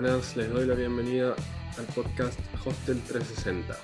[0.00, 1.34] buenas, les doy la bienvenida
[1.76, 3.76] al podcast Hostel 360.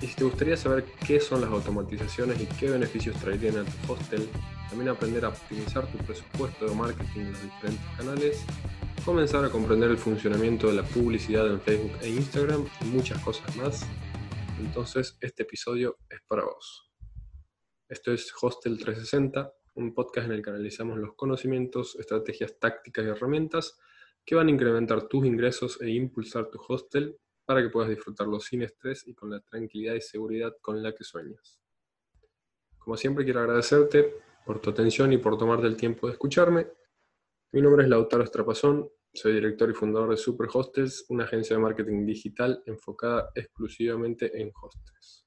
[0.00, 3.92] Y si te gustaría saber qué son las automatizaciones y qué beneficios traerían a tu
[3.92, 4.26] hostel,
[4.70, 8.42] también aprender a optimizar tu presupuesto de marketing en los diferentes canales,
[9.04, 13.54] comenzar a comprender el funcionamiento de la publicidad en Facebook e Instagram y muchas cosas
[13.56, 13.86] más,
[14.60, 16.90] entonces este episodio es para vos.
[17.86, 23.08] Esto es Hostel 360, un podcast en el que analizamos los conocimientos, estrategias tácticas y
[23.08, 23.78] herramientas
[24.24, 28.62] que van a incrementar tus ingresos e impulsar tu hostel para que puedas disfrutarlo sin
[28.62, 31.60] estrés y con la tranquilidad y seguridad con la que sueñas.
[32.78, 36.68] Como siempre quiero agradecerte por tu atención y por tomarte el tiempo de escucharme.
[37.52, 41.62] Mi nombre es Lautaro Estrapazón, soy director y fundador de Super Hostels, una agencia de
[41.62, 45.26] marketing digital enfocada exclusivamente en hostels.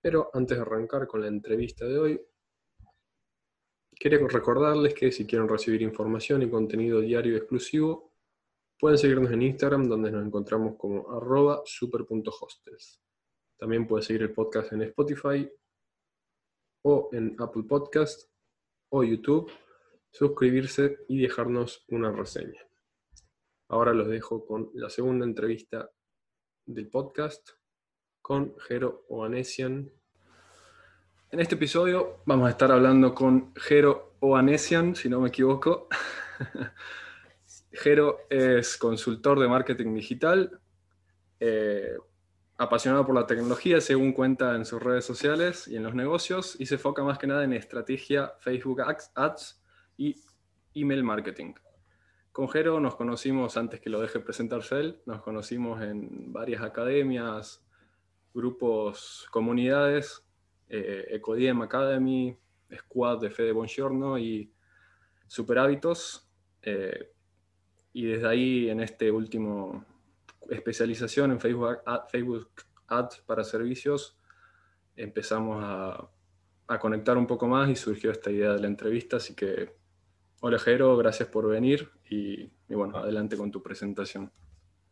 [0.00, 2.20] Pero antes de arrancar con la entrevista de hoy,
[4.00, 8.14] Quería recordarles que si quieren recibir información y contenido diario exclusivo,
[8.78, 11.62] pueden seguirnos en Instagram donde nos encontramos como arroba.
[13.58, 15.52] También pueden seguir el podcast en Spotify
[16.82, 18.30] o en Apple Podcast
[18.88, 19.52] o YouTube,
[20.10, 22.66] suscribirse y dejarnos una reseña.
[23.68, 25.90] Ahora los dejo con la segunda entrevista
[26.64, 27.50] del podcast
[28.22, 29.92] con Jero Oanesian,
[31.32, 35.88] en este episodio vamos a estar hablando con Jero Oanesian, si no me equivoco.
[37.72, 40.60] Jero es consultor de marketing digital,
[41.38, 41.96] eh,
[42.58, 46.66] apasionado por la tecnología, según cuenta en sus redes sociales y en los negocios, y
[46.66, 48.82] se enfoca más que nada en estrategia Facebook
[49.14, 49.62] Ads
[49.96, 50.16] y
[50.74, 51.54] email marketing.
[52.32, 57.64] Con Jero nos conocimos, antes que lo deje presentarse él, nos conocimos en varias academias,
[58.34, 60.24] grupos, comunidades
[60.70, 62.36] eh, Ecodiem Academy,
[62.72, 64.52] Squad de Fede Bongiorno y
[65.26, 66.30] Super Hábitos.
[66.62, 67.10] Eh,
[67.92, 69.84] y desde ahí, en este último
[70.48, 72.48] especialización en Facebook,
[72.86, 74.18] Ads para servicios,
[74.96, 76.08] empezamos a,
[76.78, 79.16] conectar un poco más y surgió esta idea de la entrevista.
[79.16, 79.74] Así que,
[80.40, 84.30] hola Jero, gracias por venir y, bueno, adelante con tu presentación.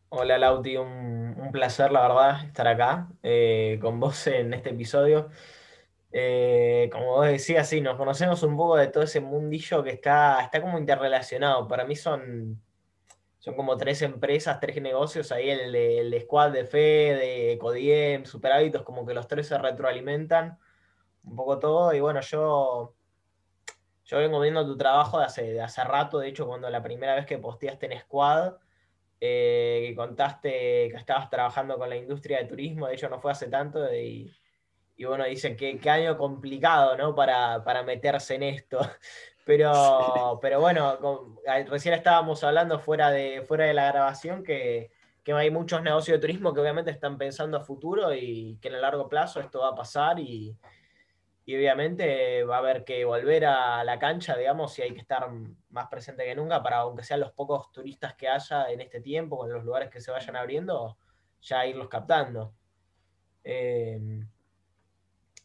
[0.09, 5.29] Hola Lauti, un, placer la verdad estar acá eh, con vos en este episodio.
[6.11, 10.41] Eh, como vos decías, sí, nos conocemos un poco de todo ese mundillo que está,
[10.41, 11.67] está como interrelacionado.
[11.67, 12.61] Para mí son,
[13.37, 16.77] son como tres empresas, tres negocios, ahí el de, el Squad de Fe,
[17.15, 20.57] de Codiem, Super Hábitos, como que los tres se retroalimentan
[21.23, 21.93] un poco todo.
[21.93, 22.95] Y bueno, yo,
[24.05, 27.15] yo vengo viendo tu trabajo de hace, de hace rato, de hecho, cuando la primera
[27.15, 28.55] vez que posteaste en Squad,
[29.21, 30.49] eh, que contaste
[30.89, 34.33] que estabas trabajando con la industria de turismo, de hecho no fue hace tanto, y
[34.99, 37.15] y bueno, dicen que qué año complicado, ¿no?
[37.15, 38.79] Para, meterse en esto.
[39.45, 41.39] Pero, pero bueno,
[41.69, 44.91] recién estábamos hablando fuera de, fuera de la grabación que,
[45.25, 48.81] hay muchos negocios de turismo que obviamente están pensando a futuro y que en el
[48.81, 50.55] largo plazo esto va a pasar y,
[51.47, 55.27] obviamente va a haber que volver a la cancha, digamos, y hay que estar
[55.69, 59.35] más presente que nunca para, aunque sean los pocos turistas que haya en este tiempo,
[59.37, 60.95] con los lugares que se vayan abriendo,
[61.41, 62.53] ya irlos captando.
[63.43, 63.99] Eh,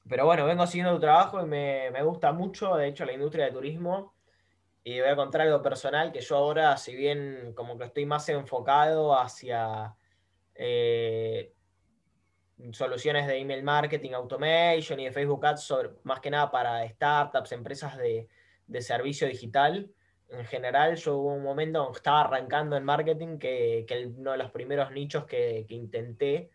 [0.09, 3.53] pero bueno, vengo siguiendo tu trabajo y me, gusta mucho, de hecho, la industria de
[3.53, 4.15] turismo.
[4.83, 8.29] Y voy a contar algo personal, que yo ahora, si bien como que estoy más
[8.29, 9.97] enfocado hacia
[10.55, 11.55] eh,
[12.73, 15.73] soluciones de email marketing, automation y de Facebook Ads,
[16.03, 18.29] más que nada para startups, empresas de,
[18.83, 19.91] servicio digital,
[20.29, 23.87] en general, yo hubo un momento donde estaba arrancando en marketing que,
[24.19, 26.51] uno de los primeros nichos que, que intenté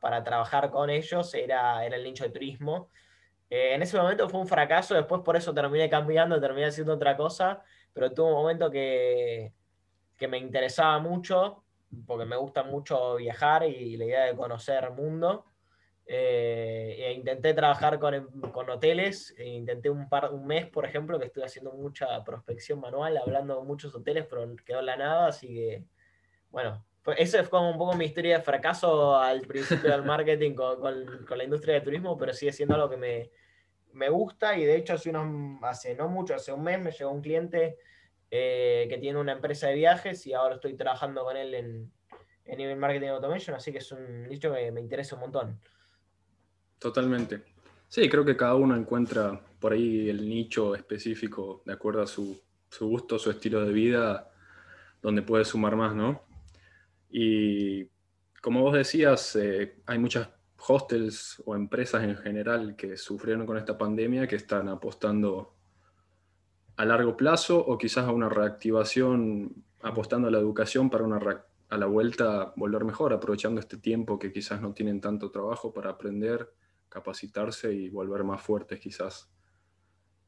[0.00, 2.90] para, trabajar con ellos era, era el nicho de turismo.
[3.48, 7.16] Eh, en ese momento fue un fracaso, después por eso terminé cambiando, terminé haciendo otra
[7.16, 7.62] cosa,
[7.92, 9.52] pero tuvo un momento que,
[10.18, 11.62] que me interesaba mucho,
[12.06, 15.44] porque me gusta mucho viajar y la idea de conocer mundo.
[16.04, 21.18] Eh, e intenté trabajar con, con hoteles, e intenté un, par, un mes, por ejemplo,
[21.18, 25.28] que estuve haciendo mucha prospección manual, hablando con muchos hoteles, pero quedó en la nada,
[25.28, 25.84] así que,
[26.50, 26.84] bueno,
[27.16, 31.38] esa es como un poco mi historia de fracaso al principio del marketing con, con,
[31.38, 33.30] la industria de turismo, pero sigue siendo algo que me,
[33.92, 37.10] me gusta y de hecho hace, unos, hace no mucho, hace un mes me llegó
[37.10, 37.78] un cliente
[38.30, 41.92] eh, que tiene una empresa de viajes y ahora estoy trabajando con él en,
[42.44, 45.60] en email marketing automation, así que es un nicho que me interesa un montón.
[46.78, 47.42] Totalmente.
[47.88, 52.40] Sí, creo que cada uno encuentra por ahí el nicho específico de acuerdo a su,
[52.68, 54.30] su gusto, su estilo de vida,
[55.02, 56.31] donde puede sumar más, ¿no?
[57.12, 57.86] Y
[58.40, 60.30] como vos decías, eh, hay muchas
[60.66, 65.54] hostels o empresas en general que sufrieron con esta pandemia que están apostando
[66.76, 71.20] a largo plazo o quizás a una reactivación, apostando a la educación para una
[71.68, 75.90] a la vuelta volver mejor, aprovechando este tiempo que quizás no tienen tanto trabajo para
[75.90, 76.52] aprender,
[76.88, 79.30] capacitarse y volver más fuertes quizás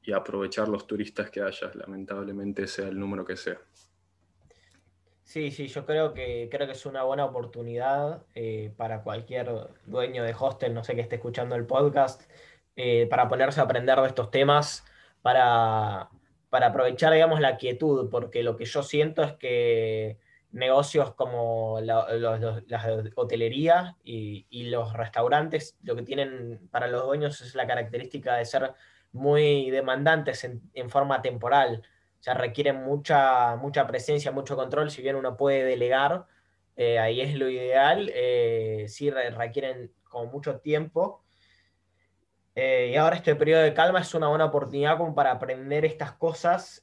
[0.03, 3.59] y aprovechar los turistas que haya, lamentablemente sea el número que sea.
[5.25, 9.51] Sí, sí, yo creo que, creo que es una buena oportunidad eh, para cualquier
[9.87, 12.23] dueño de hostel, no sé, que esté escuchando el podcast,
[12.77, 14.85] eh, para ponerse a aprender de estos temas,
[15.23, 16.11] para,
[16.51, 20.19] para aprovechar, digamos, la quietud, porque lo que yo siento es que
[20.53, 22.07] negocios como la,
[23.17, 28.45] hotelería y, y, los restaurantes, lo que tienen para los dueños es la característica de
[28.45, 28.75] ser
[29.13, 31.83] muy demandantes en, en forma temporal
[32.25, 36.25] sea, requieren mucha, mucha presencia, mucho control, si bien uno puede delegar,
[36.75, 41.23] eh, ahí es lo ideal, eh, sí requieren como mucho tiempo.
[42.55, 46.13] Eh, y ahora este periodo de calma es una buena oportunidad como para aprender estas
[46.13, 46.81] cosas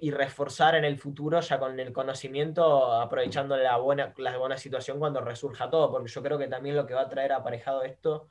[0.00, 4.98] y reforzar en el futuro ya con el conocimiento, aprovechando la buena, la buena situación
[4.98, 8.28] cuando resurja todo, porque yo creo que también lo que va a traer aparejado esto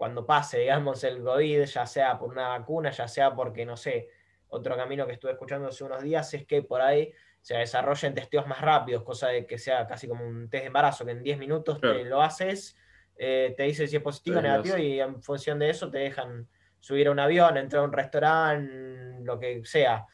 [0.00, 4.08] cuando pase, digamos, el COVID, ya sea por una vacuna, ya sea porque, no sé,
[4.48, 7.12] otro camino que estuve escuchando hace unos días es que por ahí
[7.42, 11.04] se desarrollen testeos más rápidos, cosa de que sea casi como un test de embarazo,
[11.04, 12.78] que en 10 minutos te lo haces,
[13.14, 16.48] eh, te dice si es positivo o negativo y en función de eso te dejan
[16.78, 20.06] subir a un avión, entrar a un restaurante, lo que sea.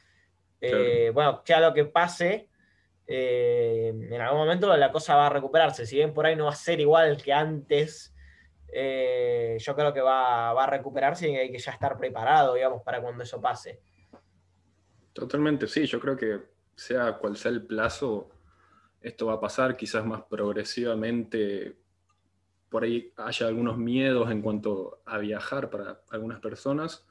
[0.60, 2.48] Eh, bueno, ya lo que pase,
[3.06, 6.50] eh, en algún momento la cosa va a recuperarse, si bien por ahí no va
[6.50, 8.15] a ser igual que antes,
[8.72, 13.00] eh, yo creo que va, a recuperarse y hay que ya estar preparado, digamos, para
[13.00, 13.80] cuando eso pase.
[15.12, 16.40] Totalmente, sí, yo creo que
[16.74, 18.30] sea cual sea el plazo,
[19.00, 21.76] esto va a pasar quizás más progresivamente.
[22.68, 27.06] Por ahí haya algunos miedos en cuanto a viajar para algunas personas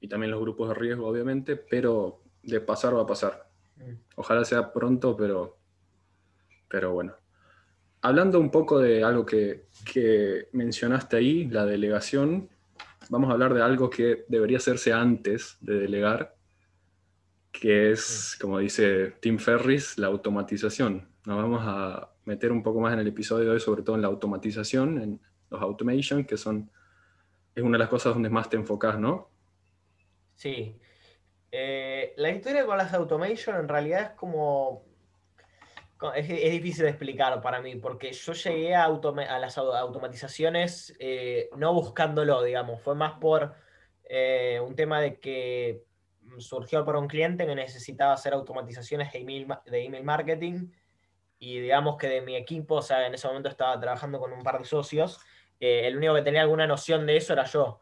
[0.00, 3.48] y también los grupos de riesgo, obviamente, pero de pasar va a pasar.
[3.76, 3.94] Mm.
[4.16, 5.58] Ojalá sea pronto, pero,
[6.68, 7.14] pero bueno.
[8.04, 9.68] Hablando un poco de algo que,
[10.52, 12.50] mencionaste ahí, la delegación,
[13.08, 16.34] vamos a hablar de algo que debería hacerse antes de delegar,
[17.52, 21.08] que es, como dice Tim Ferris, la automatización.
[21.24, 24.02] Nos vamos a meter un poco más en el episodio de hoy, sobre todo en
[24.02, 26.72] la automatización, en los automation, que son,
[27.54, 29.30] es una de las cosas donde más te enfocas, ¿no?
[30.34, 30.76] Sí.
[31.52, 34.91] Eh, la historia con las automation en realidad es como
[36.14, 41.72] es, difícil de explicar para mí, porque yo llegué a, a las automatizaciones eh, no
[41.72, 43.54] buscándolo, digamos, fue más por
[44.04, 45.84] eh, un tema de que
[46.38, 50.70] surgió por un cliente que necesitaba hacer automatizaciones de email, de email marketing
[51.38, 54.42] y digamos que de mi equipo, o sea, en ese momento estaba trabajando con un
[54.42, 55.20] par de socios,
[55.60, 57.80] eh, el único que tenía alguna noción de eso era yo.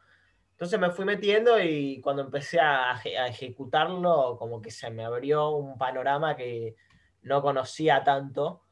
[0.53, 5.51] Entonces me fui metiendo y cuando empecé a, a ejecutarlo, como que se me abrió
[5.51, 6.77] un panorama que,
[7.23, 8.63] no conocía tanto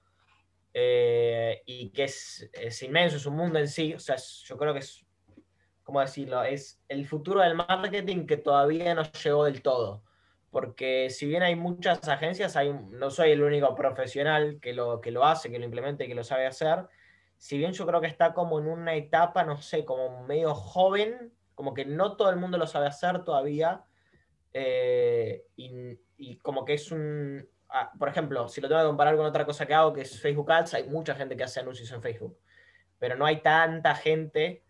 [0.74, 4.80] eh, y que es, inmenso, es un mundo en sí, o sea, yo creo que
[4.80, 5.04] es,
[5.82, 6.42] ¿cómo decirlo?
[6.44, 10.02] Es el futuro del marketing que todavía no llegó del todo,
[10.50, 15.10] porque si bien hay muchas agencias, hay, no soy el único profesional que lo, que
[15.10, 16.86] lo hace, que lo implementa y que lo sabe hacer,
[17.36, 21.32] si bien yo creo que está como en una etapa, no sé, como medio joven,
[21.54, 23.84] como que no todo el mundo lo sabe hacer todavía,
[24.52, 27.48] eh, y como que es un,
[27.98, 30.50] por ejemplo, si lo tengo que comparar con otra cosa que hago, que es Facebook
[30.50, 32.38] Ads, hay mucha gente que hace anuncios en Facebook,
[32.98, 34.64] pero no hay tanta gente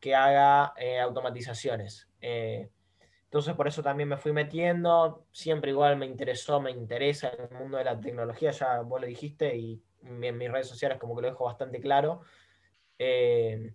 [0.00, 2.08] que haga eh, automatizaciones.
[2.20, 2.70] Eh,
[3.24, 7.78] entonces, por eso también me fui metiendo, siempre igual me interesó, me interesa el mundo
[7.78, 11.28] de la tecnología, ya vos lo dijiste, y en mis redes sociales como que lo
[11.28, 12.20] dejo bastante claro.
[12.98, 13.74] Eh,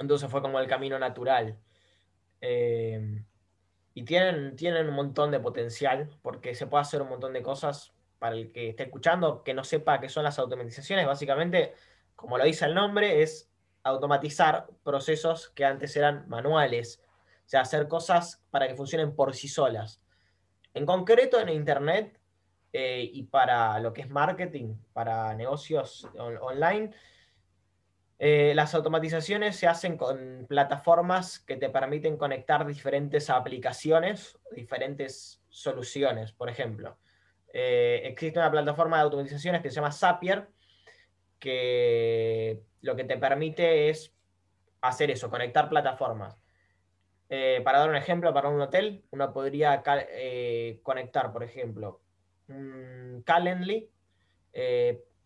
[0.00, 1.58] entonces fue como el camino natural.
[3.94, 7.92] Y tienen, tienen un montón de potencial porque se puede hacer un montón de cosas
[8.18, 11.06] para el que esté escuchando, que no sepa qué son las automatizaciones.
[11.06, 11.74] Básicamente,
[12.14, 13.50] como lo dice el nombre, es
[13.82, 17.02] automatizar procesos que antes eran manuales.
[17.46, 20.00] O sea, hacer cosas para que funcionen por sí solas.
[20.74, 22.20] En concreto, en Internet
[22.72, 26.92] eh, y para lo que es marketing, para negocios online,
[28.22, 36.30] eh, las automatizaciones se hacen con plataformas que te permiten conectar diferentes aplicaciones, diferentes soluciones.
[36.30, 36.98] Por ejemplo,
[37.50, 40.48] eh, existe una plataforma de automatizaciones que se llama Zapier,
[41.38, 44.12] que lo que te permite es
[44.82, 46.36] hacer eso, conectar plataformas.
[47.30, 49.82] Eh, para dar un ejemplo, para un hotel, uno podría
[50.82, 52.02] conectar, por ejemplo,
[53.24, 53.90] Calendly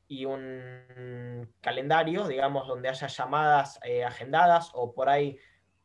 [0.06, 5.38] y un calendario, digamos, donde haya llamadas eh, agendadas o por ahí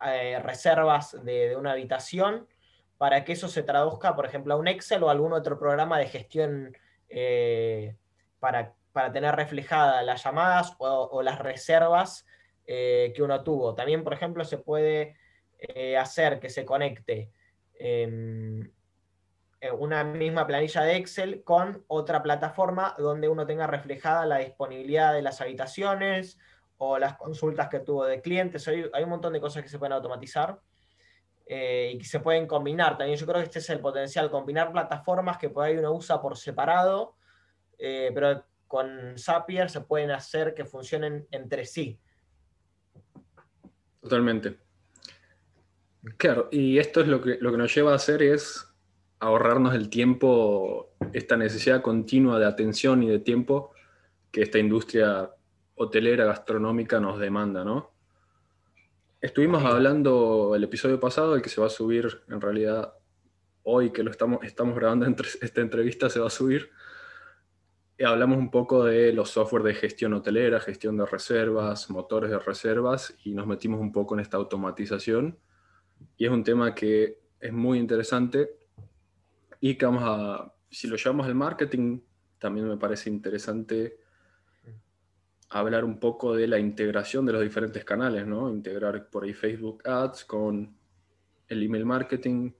[0.05, 2.47] eh, reservas de, una habitación,
[2.97, 6.07] para que eso se traduzca, por ejemplo, a un Excel o algún otro programa de
[6.07, 7.95] gestión eh,
[8.39, 8.75] para,
[9.13, 12.25] tener reflejadas las llamadas o, las reservas
[12.65, 13.73] que uno tuvo.
[13.73, 15.15] También, por ejemplo, se puede
[15.97, 17.31] hacer que se conecte
[17.75, 18.69] em,
[19.77, 25.21] una misma planilla de Excel con otra plataforma donde uno tenga reflejada la disponibilidad de
[25.21, 26.37] las habitaciones
[26.79, 28.67] o las consultas que tuvo de clientes.
[28.67, 30.59] Hay, un montón de cosas que se pueden automatizar
[31.45, 32.97] eh, y que se pueden combinar.
[32.97, 36.37] También yo creo que este es el potencial, combinar plataformas que por uno usa por
[36.37, 37.15] separado,
[37.77, 41.99] eh, pero con Zapier se pueden hacer que funcionen entre sí.
[44.01, 44.57] Totalmente.
[46.15, 48.68] Claro, y esto es lo que, lo que nos lleva a hacer es
[49.19, 53.71] ahorrarnos el tiempo, esta necesidad continua de atención y de tiempo
[54.31, 55.31] que esta industria
[55.75, 57.91] hotelera gastronómica nos demanda, ¿no?
[59.21, 62.93] Estuvimos hablando el episodio pasado, el que se va a subir en realidad
[63.63, 66.69] hoy que lo estamos, estamos grabando esta entrevista se va a subir.
[67.97, 72.39] Y hablamos un poco de los software de gestión hotelera, gestión de reservas, motores de
[72.39, 75.37] reservas y nos metimos un poco en esta automatización.
[76.15, 78.58] Y es un tema que es muy interesante
[79.59, 81.99] y que vamos a, si lo llevamos al marketing,
[82.37, 83.97] también me parece interesante
[85.49, 88.49] hablar un poco de la integración de los diferentes canales, ¿no?
[88.51, 90.77] Integrar por ahí Facebook Ads con
[91.47, 92.51] el email marketing,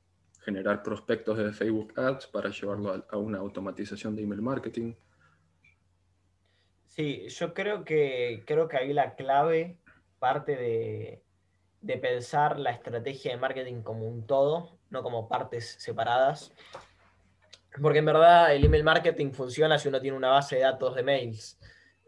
[0.42, 4.96] generar prospectos de Facebook Ads para llevarlo a, una automatización de email marketing.
[6.88, 9.78] Sí, yo creo que, creo que ahí la clave
[10.18, 11.24] parte de,
[11.82, 16.52] de pensar la estrategia de marketing como un todo, no como partes separadas.
[17.82, 21.04] Porque en verdad el email marketing funciona si uno tiene una base de datos de
[21.04, 21.60] mails.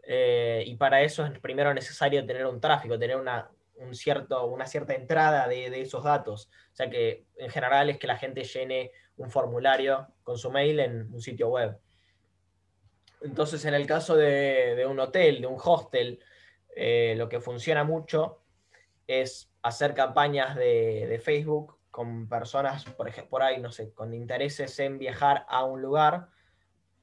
[0.02, 4.66] Eh, y para eso es primero necesario tener un tráfico, tener una, un cierto, una
[4.66, 6.50] cierta entrada de, esos datos.
[6.72, 10.80] O sea que en general es que la gente llene un formulario con su mail
[10.80, 11.78] en un sitio web.
[13.20, 16.18] Entonces, en el caso de, un hotel, de un hostel,
[16.74, 18.42] eh, lo que funciona mucho
[19.06, 24.76] es hacer campañas de Facebook con personas, por ejemplo, por ahí, no sé, con intereses
[24.80, 26.26] en viajar a un lugar,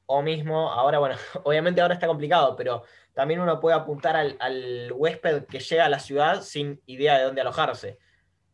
[0.07, 5.45] o mismo, ahora, bueno, obviamente ahora está complicado, pero también uno puede apuntar al, huésped
[5.45, 7.99] que llega a la ciudad sin idea de dónde alojarse.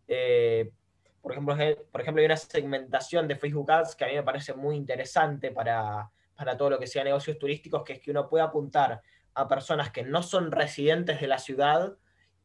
[0.10, 0.70] Eh,
[1.22, 1.56] por, ejemplo,
[1.90, 5.52] por ejemplo, hay una segmentación de Facebook Ads que a mí me parece muy interesante
[5.52, 6.12] para,
[6.58, 9.02] todo lo que sea negocios turísticos, que es que uno puede apuntar
[9.34, 11.96] a personas que no son residentes de la ciudad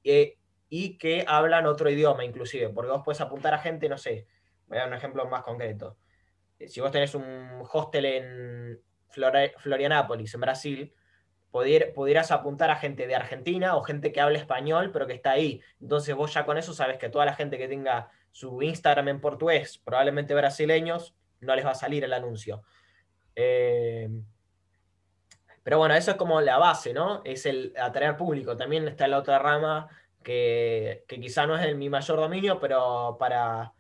[0.05, 0.39] eh,
[0.71, 4.27] y que hablan otro idioma inclusive, porque vos puedes apuntar a gente, no sé,
[4.69, 5.99] voy a dar un ejemplo más concreto.
[6.59, 10.95] Eh, si vos tenés un hostel en Florianápolis, en Brasil,
[11.51, 15.61] pudieras apuntar a gente de Argentina o gente que hable español, pero que está ahí.
[15.81, 19.21] Entonces vos ya con eso sabes que toda la gente que tenga su Instagram en
[19.21, 22.63] portugués, probablemente brasileños, no les va a salir el anuncio.
[23.35, 24.09] Eh,
[25.65, 27.23] pero bueno, eso es como la base, ¿no?
[27.25, 28.57] Es el atraer público.
[28.57, 29.89] También está la otra rama
[30.23, 33.73] que, quizá no es mi mayor dominio, pero para,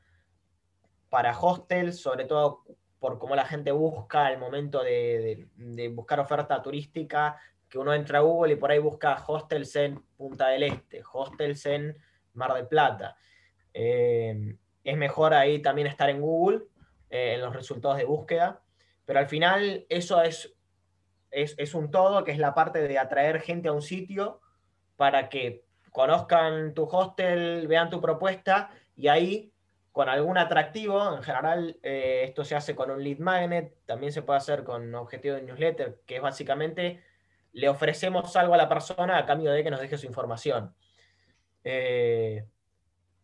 [1.08, 2.64] para hostels, sobre todo
[2.98, 5.48] por cómo la gente busca al momento de,
[5.92, 10.48] buscar oferta turística, que uno entra a Google y por ahí busca hostels en Punta
[10.48, 11.96] del Este, hostels en
[12.34, 13.16] Mar del Plata.
[13.72, 16.64] Eh, es mejor ahí también estar en Google,
[17.10, 18.62] eh, en los resultados de búsqueda,
[19.04, 20.54] pero al final eso es,
[21.30, 24.40] es, es un todo, que es la parte de atraer gente a un sitio
[24.96, 29.52] para que conozcan tu hostel, vean tu propuesta y ahí
[29.92, 34.22] con algún atractivo, en general eh, esto se hace con un lead magnet, también se
[34.22, 37.02] puede hacer con objetivo de newsletter, que es básicamente
[37.52, 40.74] le ofrecemos algo a la persona a cambio de que nos deje su información.
[41.64, 42.46] Eh,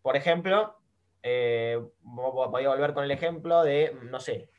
[0.03, 0.77] por ejemplo,
[1.23, 4.51] eh, voy a volver con el ejemplo de, no sé,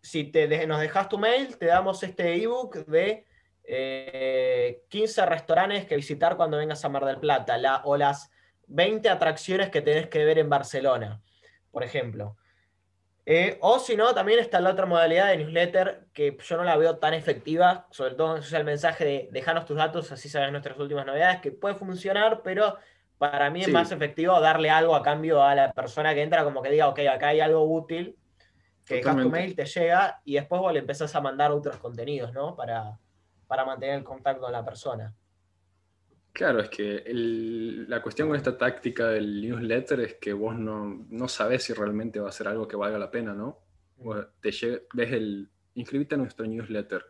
[0.00, 3.26] si te nos dejas tu mail, te damos este ebook de
[3.68, 8.30] 15 eh, restaurantes que visitar cuando vengas a Mar del Plata, la, o las
[8.68, 11.20] 20 atracciones que tenés que ver en Barcelona,
[11.70, 12.36] por ejemplo.
[13.26, 16.78] Eh, o si no, también está la otra modalidad de newsletter que yo no la
[16.78, 20.78] veo tan efectiva, sobre todo en el mensaje de dejanos tus datos, así sabes nuestras
[20.78, 22.78] últimas novedades, que puede funcionar, pero
[23.18, 26.62] para mí es más efectivo darle algo a cambio a la persona que entra, como
[26.62, 28.16] que diga, ok, acá hay algo útil,
[28.86, 32.32] que dejas tu mail, te llega, y después vos le empezás a mandar otros contenidos,
[32.32, 32.56] ¿no?
[32.56, 32.96] Para,
[33.48, 35.12] para mantener el contacto con la persona.
[36.32, 41.26] Claro, es que la cuestión con esta táctica del newsletter es que vos no, no
[41.26, 43.64] sabés si realmente va a ser algo que valga la pena, ¿no?
[44.40, 44.50] te
[44.94, 47.04] ves el, inscribite a nuestro newsletter.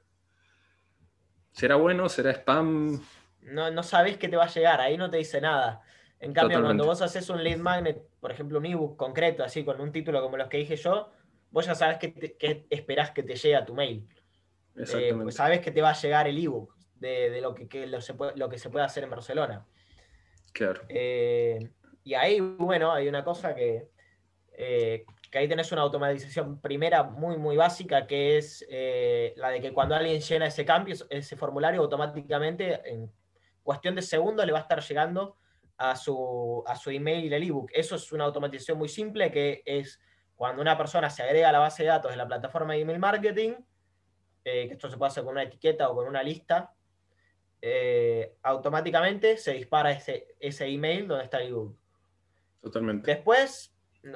[1.53, 2.09] ¿Será bueno?
[2.09, 3.03] ¿Será spam?
[3.43, 5.83] No, no sabés que te va a llegar, ahí no te dice nada.
[6.21, 9.81] En cambio, cuando vos haces un lead magnet, por ejemplo, un ebook concreto, así con
[9.81, 11.11] un título como los que dije yo,
[11.51, 14.07] vos ya sabes que, que esperás que te llegue a tu mail.
[14.79, 18.15] Eh, pues sabes que te va a llegar el ebook de, lo, que, lo, se
[18.15, 19.67] puede, lo, que se puede hacer en Barcelona.
[20.53, 20.83] Claro.
[20.89, 21.59] Eh,
[22.05, 23.91] y ahí, bueno, hay una cosa que,
[24.53, 28.67] eh, que ahí tenés una automatización primera muy, muy básica, que es
[29.37, 33.13] la de que cuando alguien llena ese cambio, ese formulario, automáticamente, en
[33.63, 35.37] cuestión de segundos, le va a estar llegando
[35.77, 37.71] a su, a su email el ebook.
[37.73, 40.01] Eso es una automatización muy simple, que es
[40.35, 42.99] cuando una persona se agrega a la base de datos de la plataforma de email
[42.99, 43.55] marketing,
[44.49, 46.73] eh, que esto se puede hacer con una etiqueta o con una lista,
[47.61, 51.77] eh, automáticamente se dispara ese, ese email donde está el ebook.
[52.63, 53.13] Totalmente.
[53.15, 53.75] Después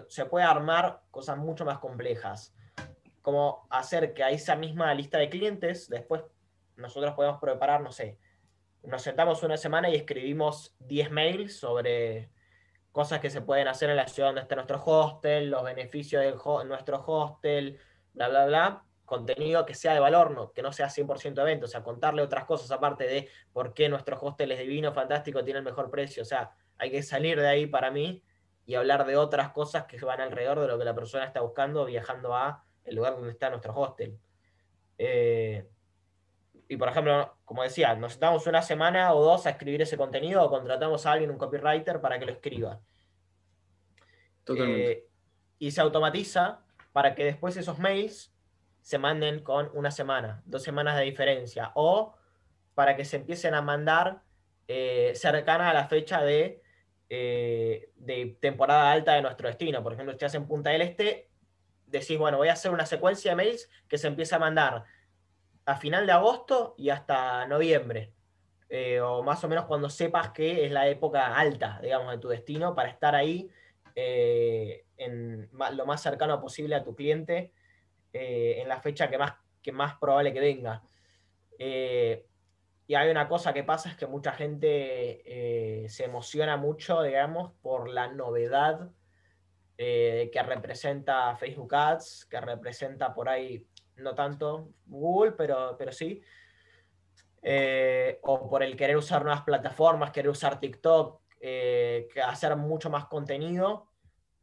[0.08, 2.54] se puede armar cosas mucho más complejas,
[3.20, 6.22] como hacer que a esa misma lista de clientes, después
[6.76, 8.18] nosotros podemos preparar, no sé,
[8.84, 12.30] nos sentamos una semana y escribimos 10 mails sobre
[12.90, 16.64] cosas que se pueden hacer en la ciudad donde está nuestro hostel, los beneficios de
[16.64, 17.78] nuestro hostel,
[18.14, 21.68] bla, bla, bla contenido que sea de valor, no, que no sea 100% evento, o
[21.68, 25.64] sea, contarle otras cosas aparte de por qué nuestro hostel es divino, fantástico, tiene el
[25.66, 28.22] mejor precio, o sea, hay que salir de ahí para mí
[28.64, 31.84] y hablar de otras cosas que van alrededor de lo que la persona está buscando
[31.84, 34.18] viajando a el lugar donde está nuestro hostel.
[34.96, 35.68] Eh,
[36.68, 40.42] y por ejemplo, como decía, nos sentamos una semana o dos a escribir ese contenido
[40.42, 42.80] o contratamos a alguien, un copywriter, para que lo escriba.
[44.42, 44.90] Totalmente.
[44.90, 45.06] Eh,
[45.58, 48.31] y se automatiza para que después esos mails
[48.82, 52.14] se manden con una semana, dos semanas de diferencia, o
[52.74, 54.22] para que se empiecen a mandar
[54.66, 56.60] eh, cercana a la fecha de,
[57.08, 59.82] eh, de temporada alta de nuestro destino.
[59.82, 61.30] Por ejemplo, si estás en Punta del Este,
[61.86, 64.84] decís, bueno, voy a hacer una secuencia de mails que se empieza a mandar
[65.64, 68.12] a final de agosto y hasta noviembre.
[68.68, 72.28] Eh, o más o menos cuando sepas que es la época alta, digamos, de tu
[72.28, 73.48] destino, para estar ahí
[73.94, 77.52] en lo más cercano posible a tu cliente
[78.12, 80.82] eh, en la fecha que más, que más probable que venga.
[81.58, 82.26] Eh,
[82.86, 85.22] y hay una cosa que pasa es que mucha gente
[85.84, 88.90] eh, se emociona mucho, digamos, por la novedad
[89.74, 96.22] que representa Facebook Ads, que representa por ahí, no tanto Google, pero, pero sí.
[98.22, 101.22] o por el querer usar nuevas plataformas, querer usar TikTok,
[102.24, 103.91] hacer mucho más contenido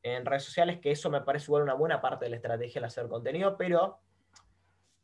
[0.04, 2.86] en redes sociales, que eso me parece igual una buena parte de la estrategia el
[2.86, 4.00] hacer contenido, pero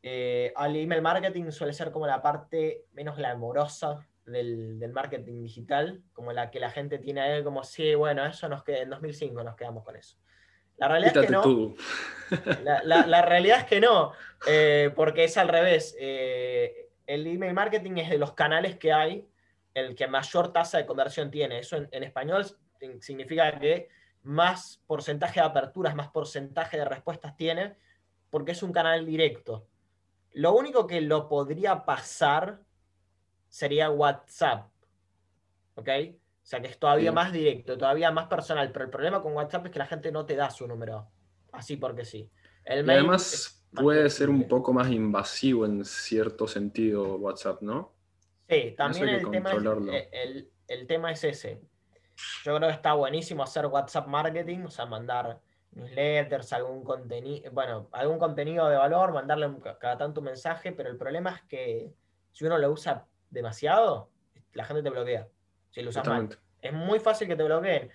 [0.02, 6.02] eh, al email marketing suele ser como la parte menos glamorosa del, del, marketing digital,
[6.14, 9.44] como la que la gente tiene ahí como, sí, bueno, eso nos queda, en 2005
[9.44, 10.18] nos quedamos con eso.
[10.78, 11.76] La realidad es que no.
[12.64, 14.12] La, la, realidad es que no,
[14.48, 15.96] eh, porque es al revés.
[16.00, 19.28] Eh, el email marketing es de los canales que hay
[19.74, 21.60] el que mayor tasa de conversión tiene.
[21.60, 22.46] Eso en español
[23.00, 23.90] significa que
[24.26, 27.78] más porcentaje de aperturas, más porcentaje de respuestas tiene,
[28.30, 29.68] porque es un canal directo.
[30.34, 32.62] Lo único que lo podría pasar
[33.48, 34.70] sería WhatsApp.
[35.76, 35.90] ¿Ok?
[36.44, 38.72] O sea que es todavía más directo, todavía más personal.
[38.72, 41.08] Pero el problema con WhatsApp es que la gente no te da su número.
[41.52, 42.30] Así porque sí.
[42.66, 47.94] El además puede ser un poco más invasivo en cierto sentido WhatsApp, ¿no?
[48.50, 51.62] Sí, también el tema, es, el tema es ese
[52.44, 55.40] yo creo que está buenísimo hacer WhatsApp marketing, o sea, mandar
[55.72, 60.98] newsletters, algún contenido, bueno, algún contenido de valor, mandarle cada tanto un mensaje, pero el
[60.98, 61.94] problema es que
[62.32, 64.10] si uno lo usa demasiado,
[64.54, 65.28] la gente te bloquea.
[65.72, 66.30] Si lo usas mal.
[66.62, 67.92] Es muy fácil que te bloqueen.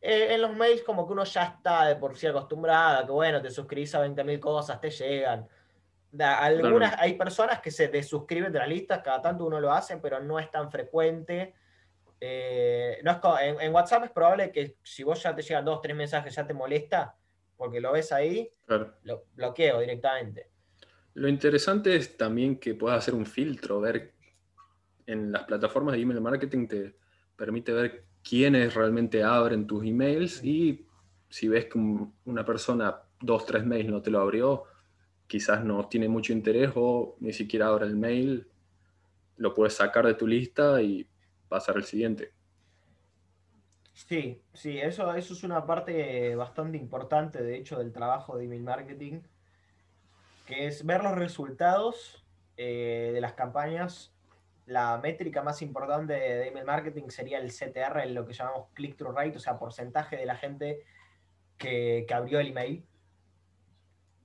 [0.00, 3.42] Eh, en los mails como que uno ya está de por sí acostumbrado, que bueno,
[3.42, 5.46] te suscribís a 20.000 cosas, te llegan.
[6.18, 10.20] algunas, hay personas que se desuscriben de las listas, cada tanto uno lo hace, pero
[10.20, 11.54] no es tan frecuente.
[12.20, 16.34] Eh, no en, WhatsApp es probable que si vos ya te llegan dos, tres mensajes,
[16.34, 17.16] ya te molesta,
[17.56, 18.52] porque lo ves ahí,
[19.02, 20.50] lo bloqueo directamente.
[21.14, 24.12] Lo interesante es también que puedas hacer un filtro, ver
[25.06, 26.94] en las plataformas de email marketing te
[27.36, 30.86] permite ver quiénes realmente abren tus emails y
[31.28, 31.78] si ves que
[32.24, 34.64] una persona dos, tres mails no te lo abrió,
[35.26, 38.46] quizás no tiene mucho interés o ni siquiera abre el mail,
[39.36, 41.08] lo puedes sacar de tu lista y
[41.50, 42.32] pasar al siguiente.
[43.92, 48.62] Sí, sí, eso, eso es una parte bastante importante, de hecho, del trabajo de email
[48.62, 49.20] marketing,
[50.46, 52.24] que es ver los resultados
[52.56, 54.14] eh, de las campañas.
[54.66, 59.36] La métrica más importante de, email marketing sería el CTR, lo que llamamos click-through rate,
[59.36, 60.84] o sea, porcentaje de la gente
[61.58, 62.86] que, abrió el email.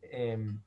[0.03, 0.61] Em,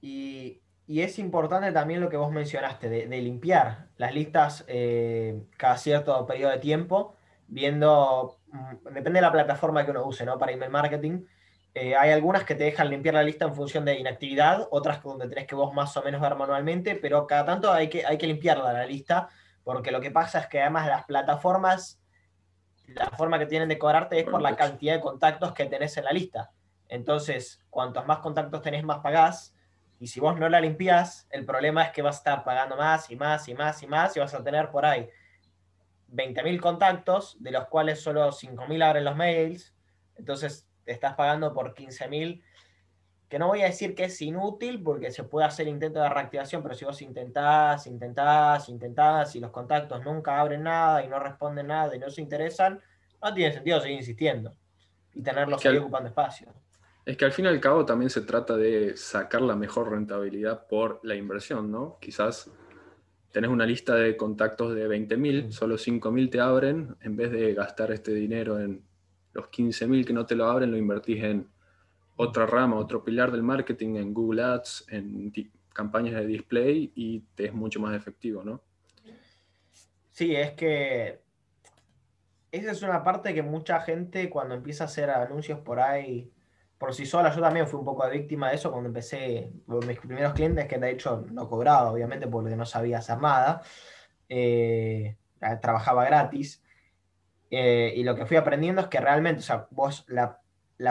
[0.00, 5.76] y y es importante también lo que vos mencionaste, de, limpiar las listas eh, cada
[5.76, 7.14] cierto periodo de tiempo,
[7.46, 10.36] viendo, mm, depende de la plataforma que uno use, ¿no?
[10.36, 11.26] Para email marketing,
[11.74, 15.28] Eh, hay algunas que te dejan limpiar la lista en función de inactividad, otras donde
[15.28, 18.26] tenés que vos más o menos ver manualmente, pero cada tanto hay que, hay que
[18.26, 19.28] limpiarla la lista,
[19.62, 22.00] porque lo que pasa es que además las plataformas,
[22.88, 26.04] la forma que tienen de cobrarte es por la cantidad de contactos que tenés en
[26.06, 26.50] la lista.
[26.88, 29.54] Entonces, cuantos más contactos tenés, más pagás.
[30.00, 33.10] Y si vos no la limpiás, el problema es que vas a estar pagando más
[33.10, 35.06] y más y más y más y vas a tener por ahí
[36.10, 39.74] 20.000 contactos, de los cuales solo 5.000 abren los mails.
[40.16, 42.42] Entonces, te estás pagando por 15.000,
[43.28, 46.62] que no voy a decir que es inútil porque se puede hacer intento de reactivación,
[46.62, 51.66] pero si vos intentás, intentás, intentás y los contactos nunca abren nada y no responden
[51.68, 52.80] nada y no se interesan,
[53.22, 54.56] no tiene sentido seguir insistiendo
[55.14, 56.52] y tenerlos ahí ocupando espacio.
[57.10, 60.68] Es que al fin y al cabo también se trata de sacar la mejor rentabilidad
[60.68, 61.98] por la inversión, ¿no?
[62.00, 62.48] Quizás
[63.32, 65.50] tenés una lista de contactos de 20.000, mm.
[65.50, 68.84] solo 5.000 te abren, en vez de gastar este dinero en
[69.32, 71.48] los 15.000 que no te lo abren, lo invertís en
[72.14, 75.32] otra rama, otro pilar del marketing, en Google Ads, en
[75.72, 78.62] campañas de display y te es mucho más efectivo, ¿no?
[80.10, 81.18] Sí, es que
[82.52, 86.30] esa es una parte que mucha gente cuando empieza a hacer anuncios por ahí
[86.80, 89.52] por sí sola, yo también fui un poco de víctima de eso cuando empecé,
[89.86, 93.60] mis primeros clientes que de hecho no cobraba, obviamente, porque no sabía hacer nada,
[94.30, 95.14] eh,
[95.60, 96.62] trabajaba gratis,
[97.50, 100.40] eh, y lo que fui aprendiendo es que realmente, o sea, vos la,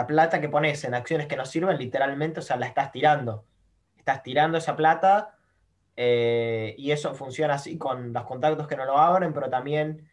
[0.06, 3.44] plata que pones en acciones que no sirven, literalmente, o sea, la estás tirando.
[3.96, 5.34] Estás tirando esa plata
[5.96, 10.08] eh, y eso funciona así con los contactos que no lo abren, pero también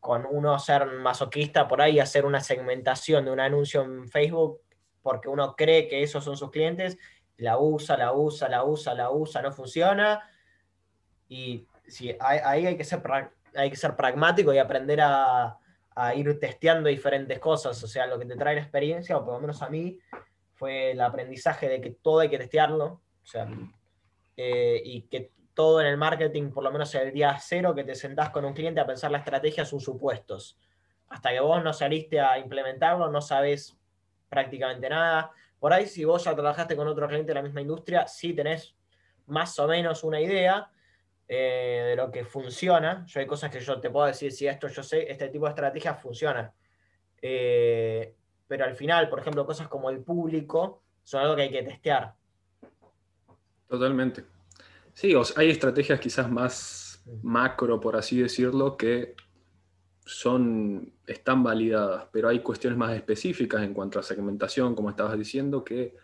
[0.00, 4.60] con uno ser masoquista por ahí, hacer una segmentación de un anuncio en Facebook
[5.02, 6.98] porque uno cree que esos son sus clientes,
[7.36, 10.28] la usa, la usa, la usa, la usa, no funciona.
[11.28, 13.02] Y sí, ahí hay que ser,
[13.54, 15.58] hay que ser pragmático y aprender a,
[15.94, 17.82] a ir testeando diferentes cosas.
[17.82, 19.98] O sea, lo que te trae la experiencia, o por lo menos a mí,
[20.54, 22.86] fue el aprendizaje de que todo hay que testearlo.
[23.22, 23.48] O sea,
[24.36, 27.94] eh, y que todo en el marketing, por lo menos el día cero que te
[27.94, 30.58] sentás con un cliente a pensar la estrategia, son supuestos.
[31.08, 33.76] Hasta que vos no saliste a implementarlo, no sabes
[34.30, 35.30] prácticamente nada.
[35.58, 38.74] Por ahí, si vos ya trabajaste con otro cliente de la misma industria, sí tenés
[39.26, 40.70] más o menos una idea,
[41.32, 43.04] eh, de lo que funciona.
[43.06, 45.50] Yo hay cosas que yo te puedo decir, si esto yo sé, este tipo de
[45.50, 46.52] estrategias funciona.
[47.22, 48.14] Eh,
[48.48, 52.14] pero al final, por ejemplo, cosas como el público son algo que hay que testear.
[53.68, 54.24] Totalmente.
[54.92, 59.14] Sí, hay estrategias quizás más macro, por así decirlo, que
[60.10, 65.64] son, están validadas, pero hay cuestiones más específicas en cuanto a segmentación, como estabas diciendo,
[65.64, 65.94] que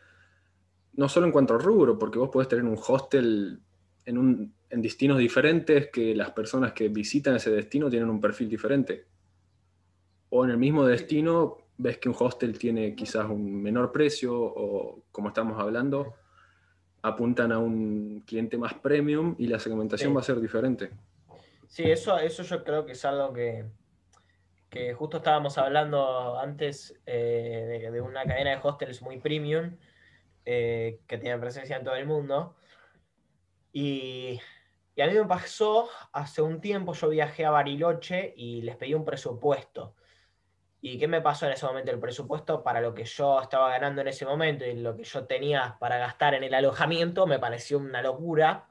[0.95, 3.61] no solo en cuanto al rubro, porque vos podés tener un hostel
[4.05, 8.49] en, un, en destinos diferentes que las personas que visitan ese destino tienen un perfil
[8.49, 9.07] diferente.
[10.31, 15.03] O en el mismo destino ves que un hostel tiene quizás un menor precio o,
[15.11, 16.15] como estamos hablando,
[17.03, 20.91] apuntan a un cliente más premium y la segmentación va a ser diferente.
[21.67, 23.65] Sí, eso, eso yo creo que es algo que,
[24.71, 29.77] que justo estábamos hablando antes eh, de, una cadena de hostels muy premium
[30.45, 32.57] eh, que tiene presencia en todo el mundo.
[33.73, 34.41] Y,
[34.99, 39.05] a mí me pasó, hace un tiempo yo viajé a Bariloche y les pedí un
[39.05, 39.95] presupuesto.
[40.81, 41.91] ¿Y qué me pasó en ese momento?
[41.91, 45.27] El presupuesto para lo que yo estaba ganando en ese momento y lo que yo
[45.27, 48.69] tenía para gastar en el alojamiento me pareció una locura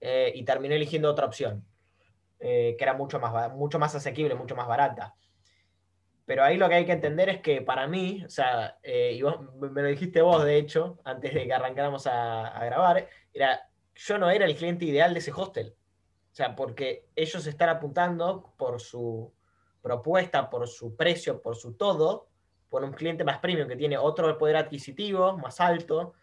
[0.00, 1.64] eh, y terminé eligiendo otra opción,
[2.40, 5.14] eh, que era mucho más, mucho más asequible, mucho más barata.
[6.24, 9.22] Pero ahí lo que hay que entender es que para mí, o sea, eh, y
[9.22, 13.60] me lo dijiste vos, de hecho, antes de que arrancáramos a, a grabar, era
[13.98, 15.74] yo no era el cliente ideal de ese hostel.
[16.32, 19.32] O sea, porque ellos están apuntando por su
[19.82, 22.28] propuesta, por su precio, por su todo,
[22.68, 26.14] por un cliente más premium que tiene otro poder adquisitivo más alto,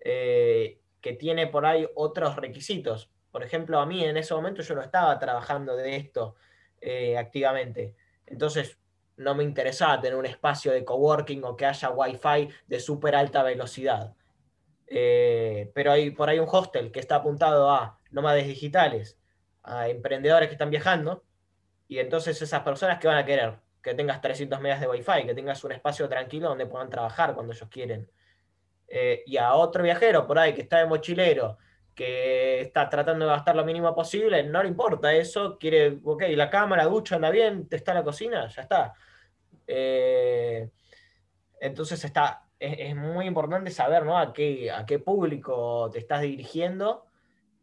[0.00, 3.10] eh, que tiene por ahí otros requisitos.
[3.30, 6.36] Por ejemplo, a mí en ese momento yo no estaba trabajando de esto
[6.80, 7.94] eh, activamente.
[8.26, 8.78] Entonces,
[9.16, 13.42] no me interesaba tener un espacio de coworking o que haya wifi de súper alta
[13.42, 14.14] velocidad.
[14.86, 19.18] Eh, pero hay por ahí un hostel que está apuntado a nómades digitales,
[19.62, 21.24] a emprendedores que están viajando,
[21.88, 25.34] y entonces esas personas que van a querer que tengas 300 megas de wifi, que
[25.34, 28.10] tengas un espacio tranquilo donde puedan trabajar cuando ellos quieren.
[28.86, 31.58] Eh, y a otro viajero por ahí que está de mochilero,
[31.98, 36.48] que está tratando de gastar lo mínimo posible, no le importa eso, quiere, ok, la
[36.48, 38.94] cámara, ducha, anda bien, te está la cocina, ya está.
[39.66, 40.70] Eh,
[41.60, 44.16] entonces está, es, muy importante saber ¿no?
[44.16, 47.04] a, qué, a qué público te estás dirigiendo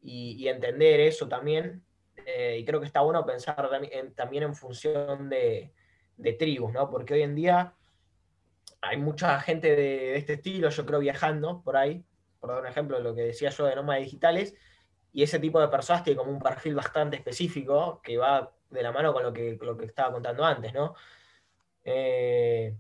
[0.04, 1.82] y, entender eso también.
[2.26, 3.70] Eh, y creo que está bueno pensar
[4.18, 5.72] también en, función de,
[6.38, 6.90] tribus, ¿no?
[6.90, 7.74] porque hoy en día
[8.82, 12.04] hay mucha gente de, este estilo, yo creo, viajando por ahí,
[12.46, 14.54] por dar un ejemplo de lo que decía yo de nómadas digitales,
[15.12, 18.92] y ese tipo de personas tiene como un perfil bastante específico que va de la
[18.92, 20.94] mano con lo que, lo que estaba contando antes, ¿no?
[21.84, 22.76] Eh,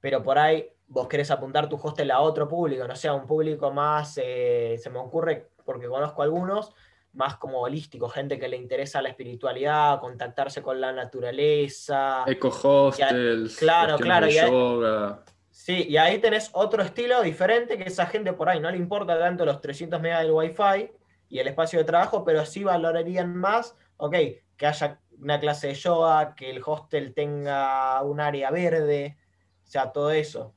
[0.00, 3.72] pero por ahí vos querés apuntar tu hostel a otro público, no sea un público
[3.72, 6.72] más, eh, se me ocurre porque conozco algunos,
[7.14, 12.22] más como holístico, gente que le interesa la espiritualidad, contactarse con la naturaleza.
[12.26, 15.24] Eco hostels, claro, claro, y yoga.
[15.56, 19.18] Sí, y ahí tenés otro estilo diferente que esa gente por ahí no le importa
[19.18, 20.90] tanto los 300 megas del wifi
[21.30, 24.14] y el espacio de trabajo, pero sí valorarían más, ok,
[24.56, 29.16] que haya una clase de yoga, que el hostel tenga un área verde,
[29.64, 30.54] o sea, todo eso.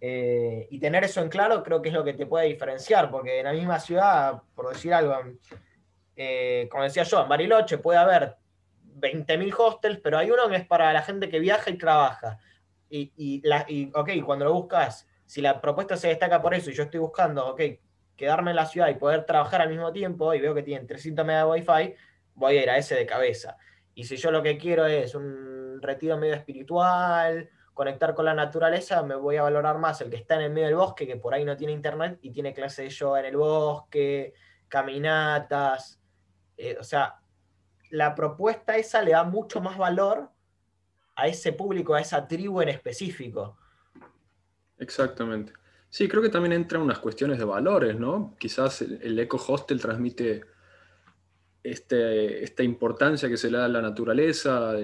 [0.00, 3.40] Eh, y tener eso en claro creo que es lo que te puede diferenciar, porque
[3.40, 5.14] en la misma ciudad, por decir algo,
[6.16, 8.36] eh, como decía yo, en Bariloche puede haber
[8.96, 12.38] 20.000 hostels, pero hay uno que es para la gente que viaja y trabaja.
[12.90, 16.70] Y, y, la, y, ok, cuando lo buscas, si la propuesta se destaca por eso
[16.70, 17.60] y yo estoy buscando, ok,
[18.16, 21.24] quedarme en la ciudad y poder trabajar al mismo tiempo y veo que tienen 300
[21.24, 21.94] megas de wifi,
[22.34, 23.56] voy a ir a ese de cabeza.
[23.94, 29.02] Y si yo lo que quiero es un retiro medio espiritual, conectar con la naturaleza,
[29.02, 31.32] me voy a valorar más el que está en el medio del bosque, que por
[31.32, 34.34] ahí no tiene internet y tiene clase de yoga en el bosque,
[34.68, 36.00] caminatas,
[36.56, 37.20] eh, o sea,
[37.90, 40.30] la propuesta esa le da mucho más valor
[41.20, 43.58] a ese público, a esa tribu en específico.
[44.78, 45.52] Exactamente.
[45.88, 48.36] Sí, creo que también entran unas cuestiones de valores, ¿no?
[48.38, 50.42] Quizás el, eco hostel transmite
[51.62, 54.74] este, esta importancia que se le da a la naturaleza,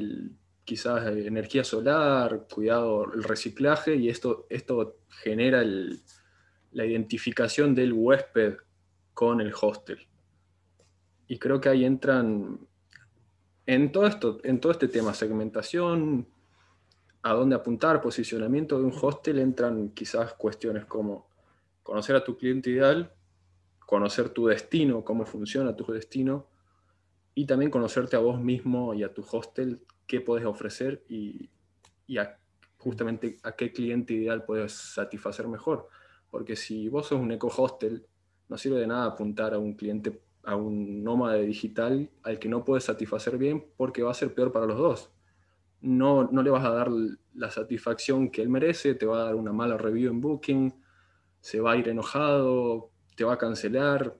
[0.64, 8.56] quizás energía solar, cuidado, el reciclaje, y esto, esto genera la identificación del huésped
[9.14, 10.06] con el hostel.
[11.28, 12.58] Y creo que ahí entran
[13.66, 16.28] en todo esto, en todo este tema, segmentación,
[17.22, 21.28] a dónde apuntar, posicionamiento de un hostel, entran quizás cuestiones como
[21.82, 23.12] conocer a tu cliente ideal,
[23.80, 26.46] conocer tu destino, cómo funciona tu destino,
[27.34, 31.50] y también conocerte a vos mismo y a tu hostel, qué puedes ofrecer y,
[32.78, 35.88] justamente a qué cliente ideal puedes satisfacer mejor.
[36.30, 38.06] Porque si vos sos un eco hostel,
[38.48, 42.64] no sirve de nada apuntar a un cliente a un nómada digital al que no
[42.64, 45.12] puedes satisfacer bien porque va a ser peor para los dos.
[45.80, 46.88] No, no le vas a dar
[47.34, 50.72] la satisfacción que él merece, te va a dar una mala review en Booking,
[51.40, 54.16] se va a ir enojado, te va a cancelar.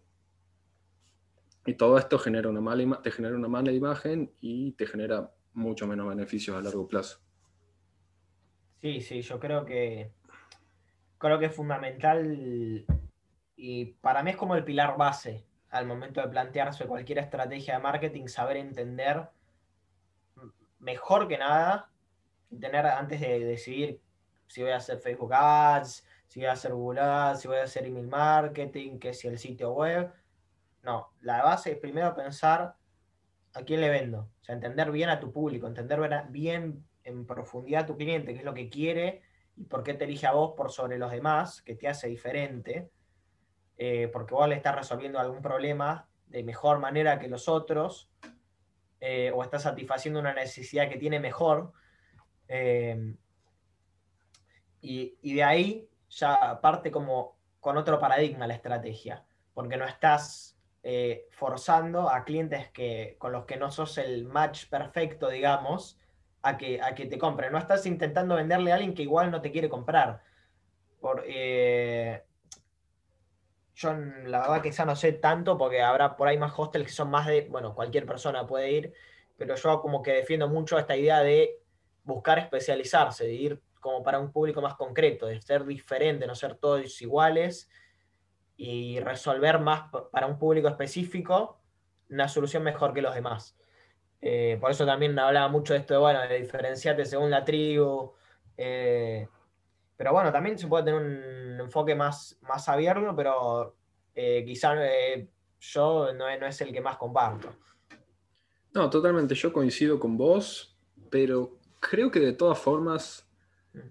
[1.64, 5.86] Y todo esto genera una mala te genera una mala imagen y te genera mucho
[5.86, 7.20] menos beneficios a largo plazo.
[8.80, 10.10] Sí, sí, yo creo que
[11.18, 12.84] creo que es fundamental
[13.56, 15.46] y para mí es como el pilar base
[15.78, 19.28] al momento de plantearse cualquier estrategia de marketing, saber entender
[20.78, 21.90] mejor que nada,
[22.60, 24.00] tener antes de decidir
[24.46, 27.64] si voy a hacer Facebook Ads, si voy a hacer Google Ads, si voy a
[27.64, 30.12] hacer email marketing, que si el sitio web.
[30.82, 32.76] No, la base es primero pensar
[33.54, 37.82] a quién le vendo, o sea, entender bien a tu público, entender bien en profundidad
[37.82, 39.22] a tu cliente, qué es lo que quiere
[39.56, 42.90] y por qué te elige a vos por sobre los demás, que te hace diferente.
[43.78, 48.10] Eh, porque vos le estás resolviendo algún problema de mejor manera que los otros,
[49.00, 51.72] eh, o estás satisfaciendo una necesidad que tiene mejor.
[52.48, 53.14] Eh,
[54.80, 60.52] y, de ahí ya parte como con otro paradigma la estrategia, porque no estás
[61.30, 65.98] forzando a clientes que, con los que no sos el match perfecto, digamos,
[66.42, 67.50] a que, a que te compren.
[67.50, 70.22] No estás intentando venderle a alguien que igual no te quiere comprar.
[71.00, 71.24] Por,
[73.76, 76.92] yo la verdad que ya no sé tanto porque habrá por ahí más hostels que
[76.92, 78.92] son más de, bueno, cualquier persona puede ir,
[79.36, 81.60] pero yo como que defiendo mucho esta idea de
[82.02, 86.56] buscar especializarse, de ir como para un público más concreto, de ser diferente, no ser
[86.56, 87.70] todos iguales
[88.56, 91.60] y resolver más para un público específico
[92.08, 93.56] una solución mejor que los demás.
[94.20, 98.12] Eh, por eso también hablaba mucho de esto de, bueno, de diferenciarte según la tribu.
[98.56, 99.28] Eh,
[99.96, 103.76] pero bueno, también se puede tener un enfoque más, más abierto, pero
[104.14, 105.28] eh, quizá eh,
[105.60, 107.54] yo no, no, es el que más comparto.
[108.74, 110.76] No, totalmente, yo coincido con vos,
[111.10, 113.26] pero creo que de todas formas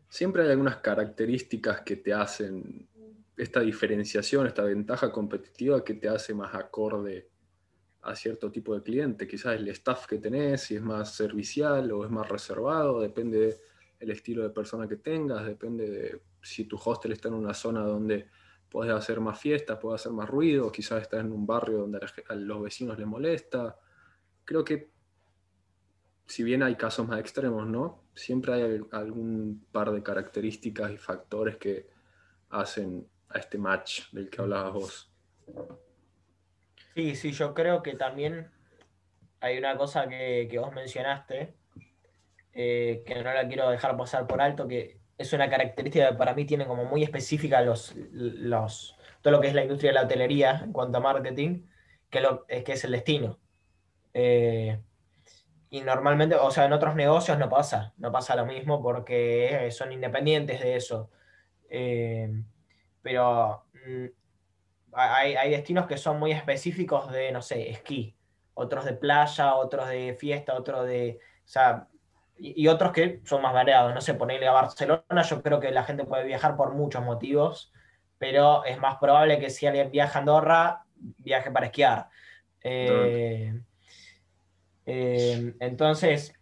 [0.10, 2.88] siempre hay algunas características que te hacen
[3.38, 7.30] esta diferenciación, esta ventaja competitiva que te hace más acorde
[8.02, 9.28] a cierto tipo de cliente.
[9.28, 13.58] Quizás el staff que tenés, si es más servicial o es más reservado, depende de
[14.00, 17.82] el estilo de persona que tengas, depende de si tu hostel está en una zona
[17.82, 18.30] donde
[18.70, 22.36] puedes hacer más fiestas, puedes hacer más ruido, quizás estás en un barrio donde a
[22.36, 23.78] los vecinos les molesta.
[24.44, 24.90] Creo que
[26.28, 28.04] si bien hay casos más extremos, ¿no?
[28.14, 31.88] Siempre hay algún par de características y factores que
[32.50, 35.12] hacen a este match del que hablabas vos.
[36.94, 38.50] Sí, sí, yo creo que también
[39.42, 41.56] hay una cosa que, vos mencionaste,
[42.54, 46.34] eh, que no la quiero dejar pasar por alto, que es una característica que para
[46.34, 50.04] mí tiene como muy específica los, los, todo lo que es la industria de la
[50.04, 51.64] hotelería en cuanto a marketing,
[52.10, 53.40] que, lo, es, que es el destino.
[54.14, 54.80] Eh,
[55.70, 59.92] y normalmente, o sea, en otros negocios no pasa, no pasa lo mismo porque son
[59.92, 61.10] independientes de eso.
[61.70, 62.44] Eh,
[63.02, 64.06] pero mm,
[64.94, 68.16] hay, destinos que son muy específicos de, no sé, esquí,
[68.54, 71.88] otros de playa, otros de fiesta, otros de, o sea,
[72.38, 73.94] y, otros que son más variados.
[73.94, 77.72] No sé, ponerle a Barcelona, yo creo que la gente puede viajar por muchos motivos,
[78.18, 82.10] pero es más probable que si alguien viaja a Andorra, viaje para esquiar.
[82.62, 83.54] Eh,
[84.86, 86.34] eh, entonces,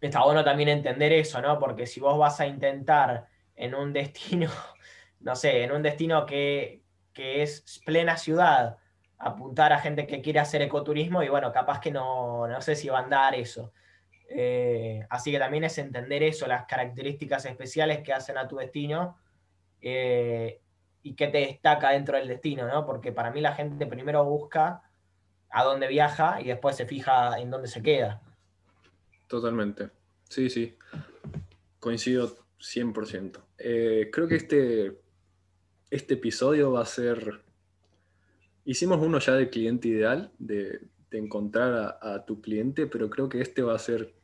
[0.00, 1.58] está bueno también entender eso, ¿no?
[1.58, 4.50] Porque si vos vas a intentar en un destino,
[5.20, 6.80] no sé, en un destino que,
[7.14, 8.78] es plena ciudad,
[9.18, 12.88] apuntar a gente que quiere hacer ecoturismo y bueno, capaz que no, no sé si
[12.88, 13.72] va a andar eso.
[14.34, 19.18] Eh, así que también es entender eso, las características especiales que hacen a tu destino
[19.80, 20.60] eh,
[21.02, 22.86] y qué te destaca dentro del destino, ¿no?
[22.86, 24.82] Porque para mí la gente primero busca
[25.50, 28.22] a dónde viaja y después se fija en dónde se queda.
[29.26, 29.90] Totalmente.
[30.28, 30.76] Sí, sí.
[31.78, 33.38] Coincido 100%.
[33.58, 34.98] Eh, creo que este,
[35.90, 37.42] este episodio va a ser...
[38.64, 43.60] Hicimos uno ya de cliente ideal, de, encontrar a, tu cliente, pero creo que este
[43.62, 44.14] va a ser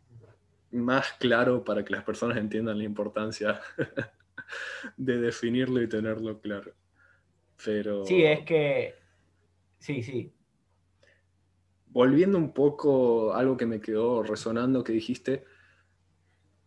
[0.71, 3.61] más claro para que las personas entiendan la importancia
[4.97, 6.73] de definirlo y tenerlo claro.
[7.65, 8.05] Pero...
[8.05, 8.95] Sí, es que...
[9.79, 10.33] Sí, sí
[11.91, 15.45] volviendo un poco a algo que me quedó resonando que dijiste,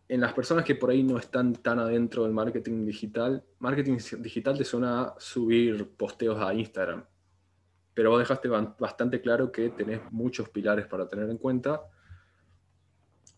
[0.08, 4.58] en las personas que por ahí no están tan adentro del marketing digital, marketing digital
[4.58, 7.04] te suena a subir posteos a Instagram,
[7.94, 11.82] pero vos dejaste bastante claro que tenés muchos pilares para tener en cuenta.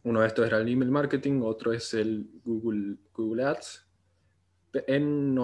[0.05, 3.87] Uno de estos era el email marketing, otro es el Google, Google Ads.
[4.87, 5.39] En,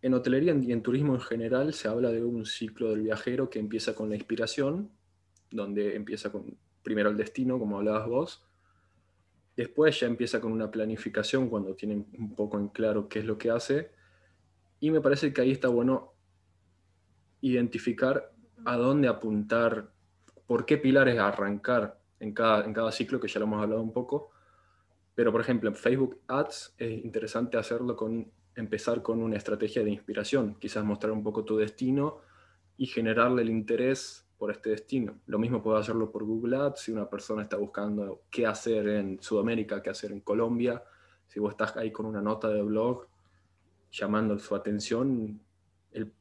[0.00, 3.58] en hotelería y en turismo en general se habla de un ciclo del viajero que
[3.58, 4.90] empieza con la inspiración,
[5.50, 8.46] donde empieza con primero el destino, como hablabas vos.
[9.56, 13.36] Después ya empieza con una planificación cuando tienen un poco en claro qué es lo
[13.36, 13.90] que hace.
[14.80, 16.14] Y me parece que ahí está bueno
[17.42, 18.32] identificar
[18.64, 19.90] a dónde apuntar,
[20.46, 23.92] por qué pilares arrancar en cada, en cada ciclo, que ya lo hemos hablado un
[23.92, 24.30] poco.
[25.14, 29.90] Pero, por ejemplo, en Facebook Ads es interesante hacerlo con empezar con una estrategia de
[29.90, 32.20] inspiración, quizás mostrar un poco tu destino
[32.76, 35.18] y generarle el interés por este destino.
[35.26, 39.20] Lo mismo puede hacerlo por Google Ads si una persona está buscando qué hacer en
[39.20, 40.82] Sudamérica, qué hacer en Colombia.
[41.26, 43.06] Si vos estás ahí con una nota de blog
[43.90, 45.40] llamando su atención,
[45.92, 46.12] el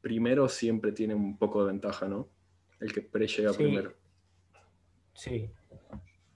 [0.00, 2.28] primero siempre tiene un poco de ventaja, ¿no?
[2.80, 3.92] El que pre llega primero.
[5.16, 5.50] Sí.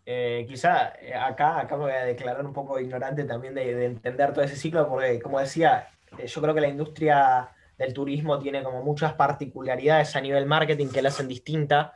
[0.06, 3.84] Eh, quizá eh, acá, acá me voy a declarar un poco ignorante también de, de
[3.84, 5.88] entender todo ese ciclo, porque como decía,
[6.18, 10.88] eh, yo creo que la industria del turismo tiene como muchas particularidades a nivel marketing
[10.88, 11.92] que la hacen distinta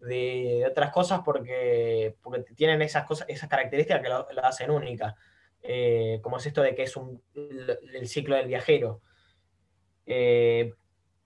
[0.00, 5.14] de, otras cosas porque, porque tienen esas, cosas, esas características que lo, hacen única.
[6.22, 9.00] Como es esto de que es un, el, ciclo del viajero.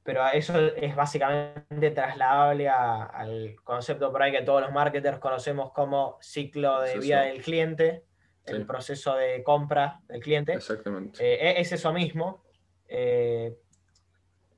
[0.09, 6.17] Pero eso es básicamente trasladable al concepto por ahí que todos los marketers conocemos como
[6.23, 8.07] ciclo de vida del cliente,
[8.47, 10.55] el proceso de compra del cliente.
[10.55, 11.23] Exactamente.
[11.23, 12.43] Eh, es eso mismo.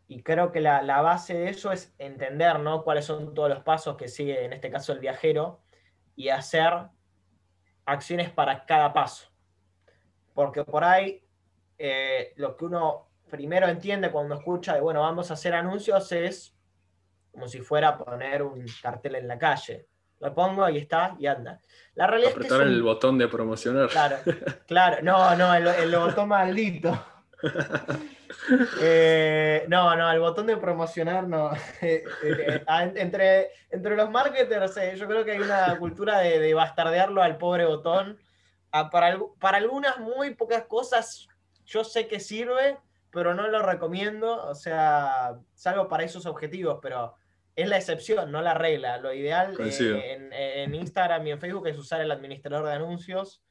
[0.06, 2.84] Y creo que la, base de eso es entender ¿no?
[2.84, 5.64] cuáles son todos los pasos que sigue, en este caso, el viajero,
[6.14, 6.72] y hacer
[7.86, 9.32] acciones para cada paso.
[10.32, 11.26] Porque por ahí
[11.76, 16.54] eh, lo que uno primero entiende cuando escucha de, bueno, vamos a hacer anuncios es
[17.30, 19.86] como si fuera poner un cartel en la calle.
[20.18, 21.60] Lo pongo, ahí está, y anda.
[21.94, 23.88] La realidad Apretar es que el botón de promocionar.
[23.88, 24.16] Claro,
[24.66, 24.98] claro.
[25.02, 27.06] No, no, el, el botón maldito.
[28.80, 31.50] Eh, no, no, el botón de promocionar no.
[31.82, 32.64] Eh, eh,
[32.94, 38.18] entre, entre los marketers, yo creo que hay una cultura de, bastardearlo al pobre botón.
[38.72, 41.28] Ah, para, para algunas muy pocas cosas
[41.70, 42.78] yo sé que sirve,
[43.10, 44.46] pero no lo recomiendo.
[44.46, 47.14] O sea, salvo para esos objetivos, pero
[47.56, 48.98] es la excepción, no la regla.
[48.98, 53.42] Lo ideal en, en, Instagram y en Facebook es usar el administrador de anuncios.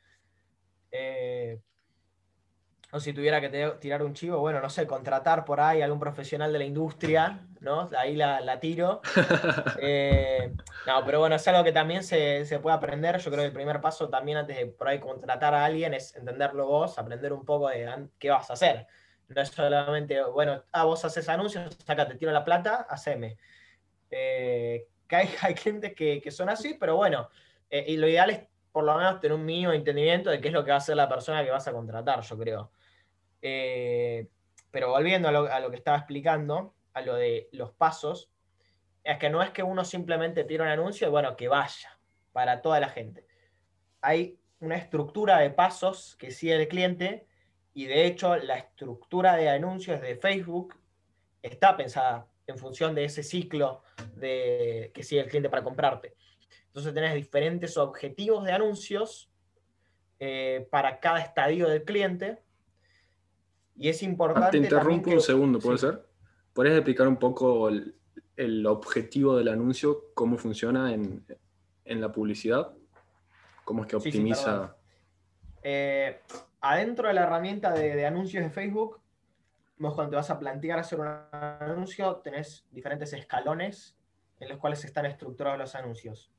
[2.92, 6.00] o si tuviera que tirar un chivo, bueno, no sé, contratar por ahí a algún
[6.00, 7.90] profesional de la industria, ¿no?
[7.98, 9.02] Ahí la, tiro.
[9.82, 10.54] Eh,
[10.88, 13.18] no, pero bueno, es algo que también se, puede aprender.
[13.20, 16.16] Yo creo que el primer paso también antes de por ahí contratar a alguien es
[16.16, 18.88] entenderlo vos, aprender un poco de qué vas a hacer.
[19.30, 23.38] No es solamente, bueno, ah, vos haces anuncios, saca, te tiro la plata, haceme.
[24.10, 27.30] Eh, que hay, hay gente que, que, son así, pero bueno,
[27.70, 30.54] eh, y lo ideal es por lo menos tener un mínimo entendimiento de qué es
[30.54, 32.72] lo que va a hacer la persona que vas a contratar, yo creo.
[33.42, 34.28] Eh,
[34.72, 38.30] pero volviendo a lo, que estaba explicando, a lo de los pasos,
[39.04, 41.98] es que no es que uno simplemente tire un anuncio y bueno, que vaya
[42.32, 43.26] para toda la gente.
[44.02, 47.26] Hay una estructura de pasos que sigue el cliente
[47.74, 50.76] y de hecho la estructura de anuncios de Facebook
[51.42, 53.84] está pensada en función de ese ciclo
[54.16, 56.16] de, que sigue el cliente para comprarte.
[56.68, 59.30] Entonces tenés diferentes objetivos de anuncios
[60.20, 62.42] eh, para cada estadio del cliente
[63.76, 64.52] y es importante.
[64.52, 66.06] Te interrumpo un segundo, ¿puede ser?
[66.54, 71.26] ¿Podrías explicar un poco el, objetivo del anuncio, cómo funciona en,
[71.86, 72.74] la publicidad?
[73.64, 74.76] ¿Cómo es que optimiza?
[75.64, 76.20] Eh,
[76.62, 79.02] adentro de la herramienta de, anuncios de Facebook,
[79.78, 83.96] cuando te vas a plantear hacer un anuncio, tenés diferentes escalones
[84.40, 86.32] en los cuales están estructurados los anuncios.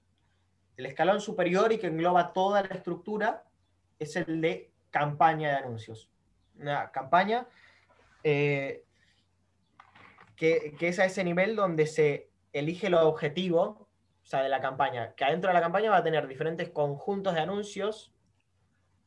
[0.77, 3.45] El escalón superior y que engloba toda la estructura
[3.99, 6.11] es el de campaña de anuncios
[6.61, 7.47] una campaña
[8.23, 8.85] eh,
[10.37, 13.87] que, es a ese nivel donde se elige el objetivo,
[14.31, 18.14] de la campaña, que adentro de la campaña va a tener diferentes conjuntos de anuncios,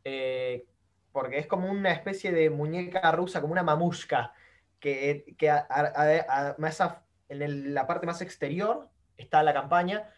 [0.03, 0.65] eh,
[1.13, 4.33] porque es como una especie de muñeca rusa, como una mamushka,
[4.79, 5.23] que,
[7.29, 10.09] en la parte más exterior está la campaña,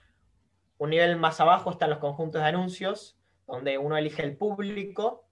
[0.80, 5.28] un nivel más abajo están los conjuntos de anuncios, donde uno elige el público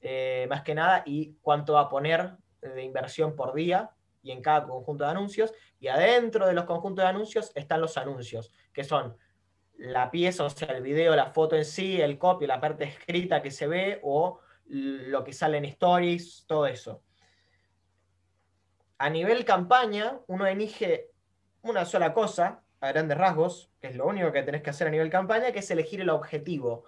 [0.00, 3.90] eh, más que nada, y cuánto va a poner de inversión por día
[4.22, 5.52] y en cada conjunto de anuncios.
[5.80, 9.16] Y adentro de los conjuntos de anuncios están los anuncios, que son
[9.76, 13.42] la pieza, o sea, el video, la foto en sí, el copy, la parte escrita
[13.42, 17.02] que se ve o lo que sale en stories, todo eso.
[18.98, 21.10] A nivel campaña, uno elige
[21.62, 24.90] una sola cosa, a grandes rasgos, que es lo único que tenés que hacer a
[24.90, 26.84] nivel campaña, que es elegir el objetivo.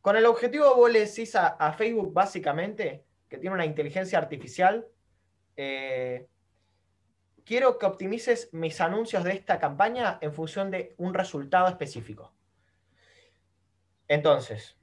[0.00, 4.86] Con el objetivo vos le decís a, Facebook básicamente que tiene una inteligencia artificial.
[5.56, 6.28] Eh,
[7.44, 12.32] quiero que optimices mis anuncios de esta campaña en función de un resultado específico.
[14.06, 14.76] Entonces,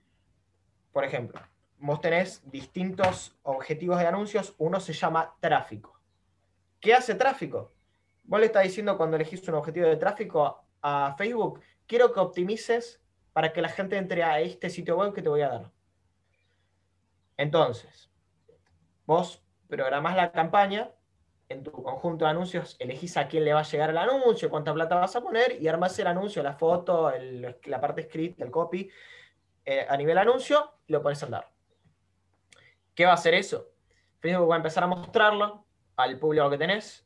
[0.91, 1.39] por ejemplo,
[1.83, 4.55] vos tenés distintos objetivos de anuncios.
[4.57, 5.99] Uno se llama tráfico.
[6.79, 7.73] ¿Qué hace tráfico?
[8.23, 13.01] Vos le estás diciendo cuando elegís un objetivo de tráfico a Facebook, quiero que optimices
[13.33, 15.71] para que la gente entre a este sitio web que te voy a dar.
[17.35, 18.09] Entonces,
[19.05, 20.89] vos programás la campaña,
[21.49, 24.73] en tu conjunto de anuncios elegís a quién le va a llegar el anuncio, cuánta
[24.73, 27.11] plata vas a poner y armás el anuncio, la foto,
[27.65, 28.89] la parte script, el copy,
[29.65, 31.52] eh, a nivel anuncio y lo pones a andar.
[32.95, 33.69] ¿Qué va a hacer eso?
[34.19, 35.65] Facebook va a empezar a mostrarlo
[35.95, 37.05] al público que tenés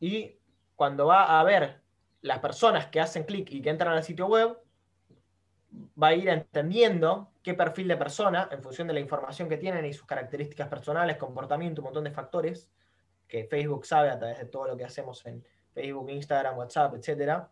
[0.00, 0.36] y
[0.76, 1.80] cuando va a ver
[2.22, 4.58] las personas que hacen clic y que entran al sitio web,
[6.00, 9.84] va a ir entendiendo qué perfil de persona, en función de la información que tienen
[9.84, 12.70] y sus características personales, comportamiento, un montón de factores
[13.26, 15.44] que Facebook sabe a través de todo lo que hacemos en
[15.74, 17.42] Facebook, Instagram, WhatsApp, etc.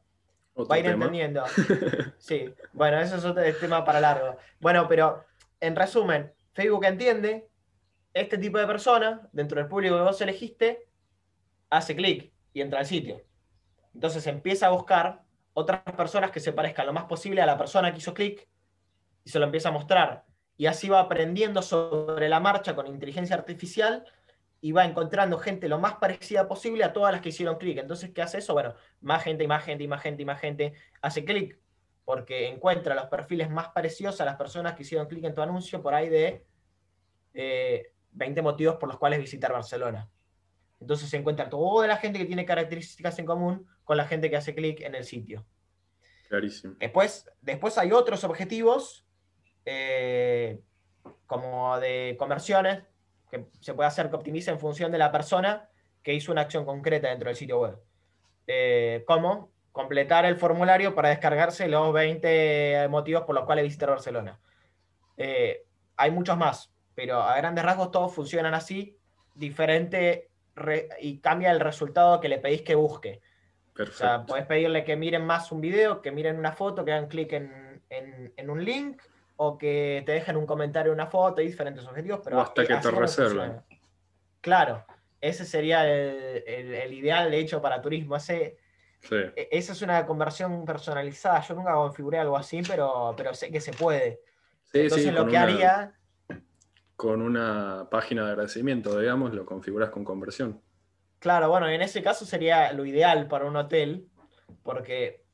[0.58, 1.44] va a ir entendiendo.
[2.18, 4.36] Sí, bueno, eso es otro tema para largo.
[4.58, 5.24] Bueno, pero
[5.60, 7.50] en resumen, Facebook entiende
[8.14, 10.88] este tipo de persona, dentro del público que vos elegiste,
[11.68, 13.20] hace clic y entra al sitio.
[13.92, 17.92] Entonces empieza a buscar otras personas que se parezcan lo más posible a la persona
[17.92, 18.48] que hizo clic
[19.22, 20.24] y se lo empieza a mostrar.
[20.56, 24.06] Y así va aprendiendo sobre la marcha con inteligencia artificial
[24.62, 27.76] y va encontrando gente lo más parecida posible a todas las que hicieron clic.
[27.76, 28.54] Entonces, ¿qué hace eso?
[28.54, 31.58] Bueno, más gente y más gente y más gente y más gente hace clic
[32.06, 35.82] porque encuentra los perfiles más parecidos a las personas que hicieron clic en tu anuncio
[35.82, 36.46] por ahí de
[38.12, 40.08] 20 eh, motivos por los cuales visitar Barcelona.
[40.80, 44.36] Entonces se encuentra toda la gente que tiene características en común con la gente que
[44.36, 45.44] hace clic en el sitio.
[46.28, 46.76] Clarísimo.
[46.78, 49.04] Después, después hay otros objetivos,
[49.64, 50.60] eh,
[51.26, 52.84] como de conversiones,
[53.32, 55.68] que se puede hacer que optimice en función de la persona
[56.04, 57.80] que hizo una acción concreta dentro del sitio web.
[58.46, 64.40] Eh, como completar el formulario para descargarse los 20 motivos por los cuales visitar Barcelona.
[65.18, 65.66] Eh,
[65.98, 68.96] hay muchos más, pero a grandes rasgos todos funcionan así,
[69.34, 70.30] diferente
[70.98, 73.20] y cambia el resultado que le pedís que busque.
[73.74, 74.02] Perfecto.
[74.02, 77.08] O sea, podés pedirle que miren más un video, que miren una foto, que hagan
[77.08, 79.02] clic en, un link
[79.36, 82.76] o que te dejen un comentario, una foto, hay diferentes objetivos, pero o hasta que
[82.76, 83.60] te reserven.
[84.40, 84.86] Claro,
[85.20, 88.16] ese sería el, ideal de hecho para turismo.
[89.10, 91.40] E, Esa es una conversión personalizada.
[91.40, 94.20] Yo nunca configuré algo así, pero, pero sé que se puede.
[94.72, 95.92] Entonces lo que haría...
[96.96, 100.62] Con una página de agradecimiento, digamos, lo configuras con conversión.
[101.18, 104.08] Claro, bueno, en ese caso sería lo ideal para un hotel,
[104.62, 105.26] porque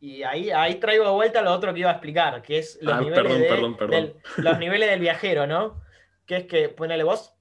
[0.00, 2.94] y ahí, ahí traigo de vuelta lo otro que iba a explicar, que es los,
[2.94, 5.80] ah, niveles, Del, los niveles del viajero, ¿no?
[6.24, 7.34] Que es que, ponele vos,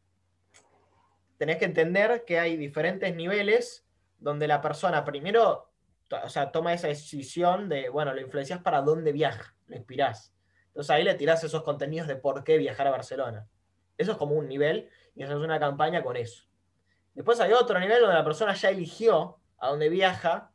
[1.38, 3.87] tenés que entender que hay diferentes niveles
[4.20, 5.72] donde la persona primero,
[6.24, 10.34] o sea, toma esa decisión de, bueno, lo influencias para dónde viaja, lo inspirás.
[10.68, 13.48] Entonces ahí le tirás esos contenidos de por qué viajar a Barcelona.
[13.98, 16.46] Eso es como un nivel y eso es una campaña con eso.
[17.14, 20.52] Después hay otro nivel donde la persona ya eligió a dónde viaja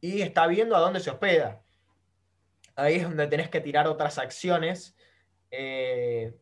[0.00, 1.62] y está viendo a dónde se hospeda.
[2.76, 4.96] Ahí es donde tenés que tirar otras acciones
[5.50, 6.34] eh,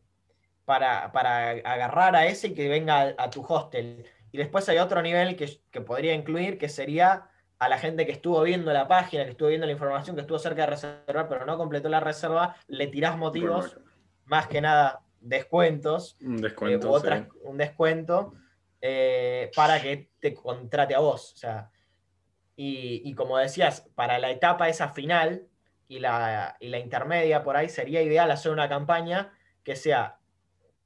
[0.65, 4.05] para, agarrar a ese y que venga a, tu hostel.
[4.33, 7.29] Y después hay otro nivel que, podría incluir, que sería
[7.59, 10.39] a la gente que estuvo viendo la página, que estuvo viendo la información, que estuvo
[10.39, 13.77] cerca de reservar, pero no completó la reserva, le tirás motivos,
[14.25, 18.33] más que nada descuentos, un descuento, eh, un descuento
[18.81, 21.33] eh, para que te contrate a vos.
[21.33, 21.69] O sea,
[22.55, 25.47] y, como decías, para la etapa esa final
[25.87, 29.31] y la, intermedia por ahí sería ideal hacer una campaña
[29.63, 30.17] que sea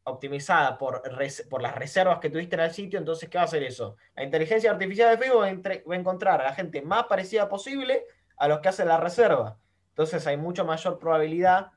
[0.08, 1.02] optimizada por,
[1.50, 3.00] por las reservas que tuviste en el sitio.
[3.00, 3.98] Entonces, ¿qué va a hacer eso?
[4.16, 5.42] La inteligencia artificial de Facebook
[5.90, 8.04] va a encontrar a la gente más parecida posible
[8.38, 9.58] a los que hacen la reserva.
[9.90, 11.72] Entonces hay mucho mayor probabilidad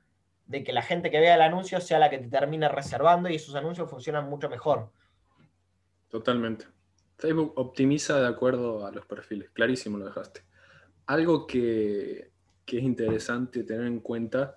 [0.47, 3.37] de que la gente que vea el anuncio sea la que te termine reservando y
[3.37, 4.91] esos anuncios funcionan mucho mejor.
[6.09, 6.66] Totalmente.
[7.16, 10.43] Facebook optimiza de acuerdo a los perfiles, clarísimo lo dejaste.
[11.07, 12.31] Algo que,
[12.66, 14.57] es interesante tener en cuenta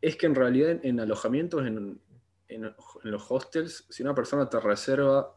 [0.00, 2.00] es que en realidad en, alojamientos, en,
[2.58, 5.34] los hostels, si una persona te reserva,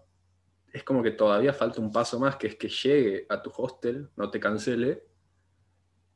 [0.71, 4.09] es como que todavía falta un paso más, que es que llegue a tu hostel,
[4.15, 5.03] no te cancele,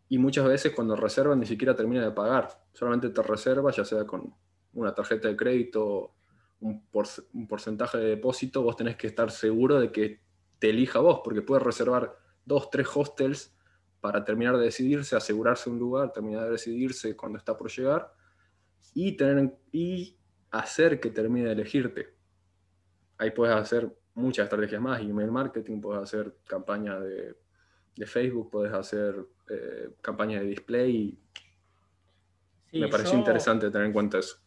[0.10, 4.06] y muchas veces cuando reservan ni siquiera termina de pagar, solamente te reserva, ya sea
[4.06, 4.34] con
[4.74, 6.16] una tarjeta de crédito
[6.60, 6.84] un,
[7.48, 10.22] porcentaje de depósito, vos tenés que estar seguro de que
[10.60, 13.56] te elija vos, porque puedes reservar dos, tres hostels
[14.02, 18.12] para terminar de decidirse, asegurarse un lugar, terminar de decidirse cuando está por llegar
[18.94, 20.19] y, tener, y
[20.52, 22.14] hacer que termine de elegirte.
[23.18, 27.36] Ahí puedes hacer muchas estrategias más, email marketing, puedes hacer campaña de,
[28.06, 29.14] Facebook, puedes hacer
[29.50, 31.20] eh, campaña de display.
[32.72, 34.38] Me pareció interesante tener en cuenta eso.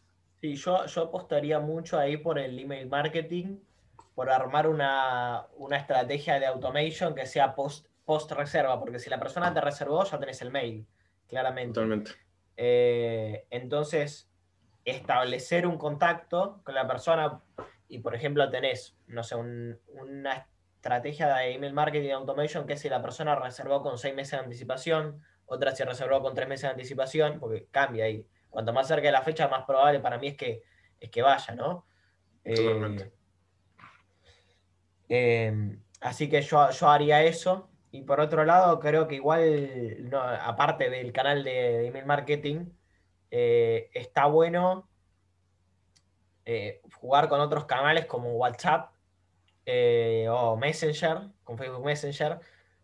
[0.41, 3.59] Sí, yo, yo apostaría mucho ahí por el email marketing,
[4.15, 9.53] por armar una, estrategia de automation que sea post, post reserva, porque si la persona
[9.53, 10.87] te reservó, ya tenés el mail,
[11.27, 11.75] claramente.
[11.75, 12.13] Totalmente.
[12.57, 14.32] Eh, entonces,
[14.85, 17.41] establecer un contacto con la persona
[17.89, 23.03] y, por ejemplo, tenés, no sé, una estrategia de email marketing automation que si la
[23.03, 27.39] persona reservó con seis meses de anticipación, otra si reservó con tres meses de anticipación,
[27.39, 30.63] porque cambia ahí cuanto más cerca de la fecha, más probable para mí es que,
[31.01, 31.87] es que vaya, ¿no?
[32.45, 33.11] Eh,
[35.09, 37.71] eh, así que yo, yo, haría eso.
[37.91, 40.11] Y por otro lado, creo que igual,
[40.41, 42.67] aparte del canal de, email marketing,
[43.33, 44.89] eh, está bueno
[46.95, 48.93] jugar con otros canales como WhatsApp
[50.29, 52.41] o Messenger, con Facebook Messenger,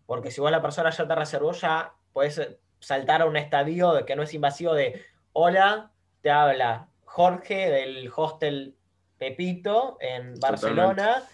[0.07, 2.41] porque si vos la persona ya te reservó, ya puedes
[2.81, 5.91] saltar a un estadio de que no es invasivo de Hola,
[6.21, 8.77] te habla Jorge del hostel
[9.19, 11.25] Pepito en Barcelona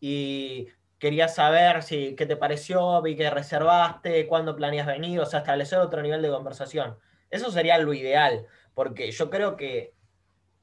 [0.00, 5.40] y quería saber si qué te pareció, vi que reservaste, cuándo planeas venir, o sea,
[5.40, 6.98] establecer otro nivel de conversación.
[7.30, 9.94] Eso sería lo ideal, porque yo creo que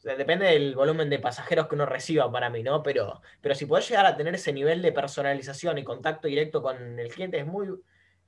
[0.03, 2.84] depende del volumen de pasajeros que uno reciba para mí, ¿no?
[2.84, 6.99] Pero, pero si podés llegar a tener ese nivel de personalización y contacto directo con
[6.99, 7.68] el cliente, es muy,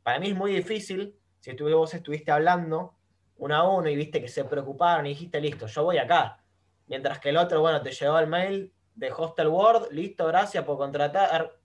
[0.04, 1.16] para mí es muy difícil.
[1.40, 2.96] Si tú, vos estuviste hablando
[3.38, 6.44] uno a uno y viste que se preocuparon y dijiste, listo, yo voy acá.
[6.88, 10.78] Mientras que el otro, bueno, te llegó el mail de Hostel World, listo, gracias por
[10.78, 11.56] contratar.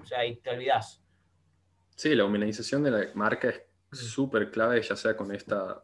[0.00, 1.02] O sea, ahí te olvidás.
[1.96, 5.82] Sí, la humanización de la marca es súper clave, ya sea con esta,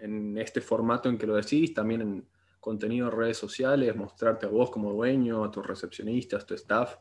[0.00, 2.26] en este formato en que lo decís, también en
[2.60, 6.96] contenido en redes sociales, mostrarte a vos como dueño, a tus recepcionistas, a tu staff.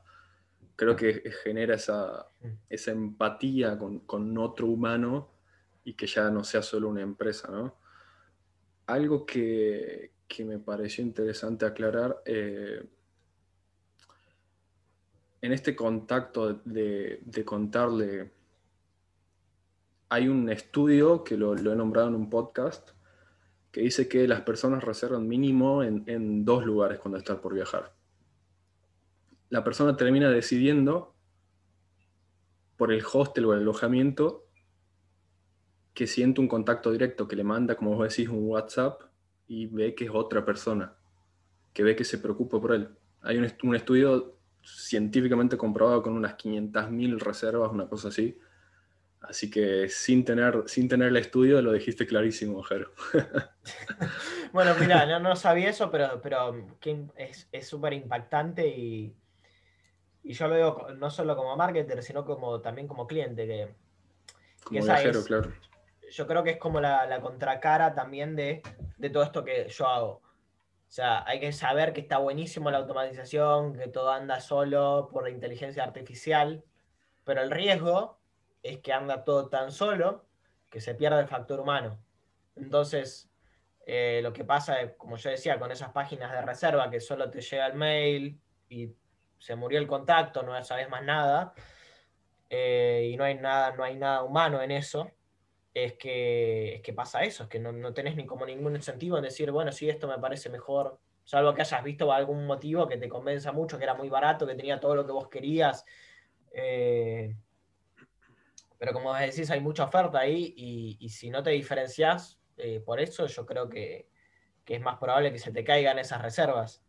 [0.75, 2.27] Creo que genera esa,
[2.69, 5.29] esa empatía con, con otro humano
[5.83, 7.75] y que ya no sea solo una empresa, ¿no?
[8.85, 10.11] Algo que,
[10.45, 12.83] me pareció interesante aclarar, eh,
[15.41, 18.31] en este contacto de, contarle,
[20.09, 22.89] hay un estudio que lo, he nombrado en un podcast,
[23.71, 27.93] que dice que las personas reservan mínimo en, dos lugares cuando están por viajar.
[29.49, 31.15] La persona termina decidiendo
[32.77, 34.47] por el hostel o el alojamiento
[35.93, 39.03] que siente un contacto directo, que le manda, como vos decís, un WhatsApp
[39.47, 40.95] y ve que es otra persona,
[41.73, 42.89] que ve que se preocupa por él.
[43.21, 48.39] Hay un, un estudio científicamente comprobado con unas 500.000 reservas, una cosa así.
[49.21, 52.91] Así que sin tener, sin tener el estudio lo dijiste clarísimo, Jero.
[54.53, 56.55] bueno, mira, no, no, sabía eso, pero, pero
[57.15, 59.13] es súper impactante y,
[60.23, 63.45] y, yo lo veo no solo como marketer, sino como, también como cliente.
[63.45, 63.75] Que,
[64.63, 65.51] como viajero, claro.
[66.09, 68.63] Yo creo que es como la, la contracara también de,
[68.97, 70.21] de todo esto que yo hago.
[70.89, 75.23] O sea, hay que saber que está buenísimo la automatización, que todo anda solo por
[75.23, 76.63] la inteligencia artificial,
[77.25, 78.18] pero el riesgo
[78.63, 80.25] es que anda todo tan solo
[80.69, 81.99] que se pierde el factor humano.
[82.55, 83.29] Entonces,
[83.85, 87.41] eh, lo que pasa, como yo decía, con esas páginas de reserva que solo te
[87.41, 88.39] llega el mail
[88.69, 88.93] y
[89.37, 91.53] se murió el contacto, no sabes más nada,
[92.49, 95.11] eh, y no hay nada, no hay nada humano en eso,
[95.73, 99.23] es que, que pasa eso, es que no, no, tenés ni como ningún incentivo en
[99.23, 103.07] decir, bueno, sí, esto me parece mejor, salvo que hayas visto algún motivo que te
[103.07, 105.85] convenza mucho, que era muy barato, que tenía todo lo que vos querías.
[106.51, 107.35] Eh,
[108.79, 113.25] pero como decís, hay mucha oferta ahí y, si no te diferencias eh, por eso,
[113.27, 114.09] yo creo que,
[114.65, 116.83] es más probable que se te caigan esas reservas.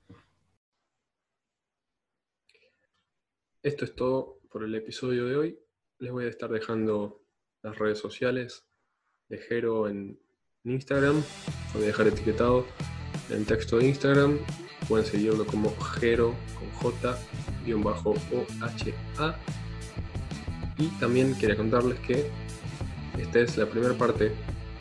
[3.62, 5.58] Esto es todo por el episodio de hoy.
[5.98, 7.24] Les voy a estar dejando
[7.62, 8.66] las redes sociales
[9.28, 10.20] de Jero en,
[10.64, 11.22] Instagram.
[11.72, 12.66] Lo voy a dejar etiquetado
[13.30, 14.38] en el texto de Instagram.
[14.86, 17.18] Pueden seguirlo como Jero con J
[17.82, 19.38] bajo OHA.
[20.80, 22.30] Y también quería contarles que
[23.18, 24.32] esta es la primera parte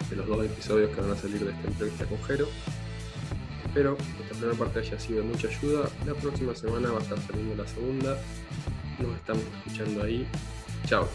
[0.10, 2.47] de los dos episodios que van a salir de esta entrevista con Jero.
[3.66, 5.89] Espero que esta primera parte haya sido de mucha ayuda.
[6.06, 8.18] La próxima semana va a estar saliendo la segunda.
[8.97, 10.26] Nos estamos escuchando ahí.
[10.88, 11.08] Chao.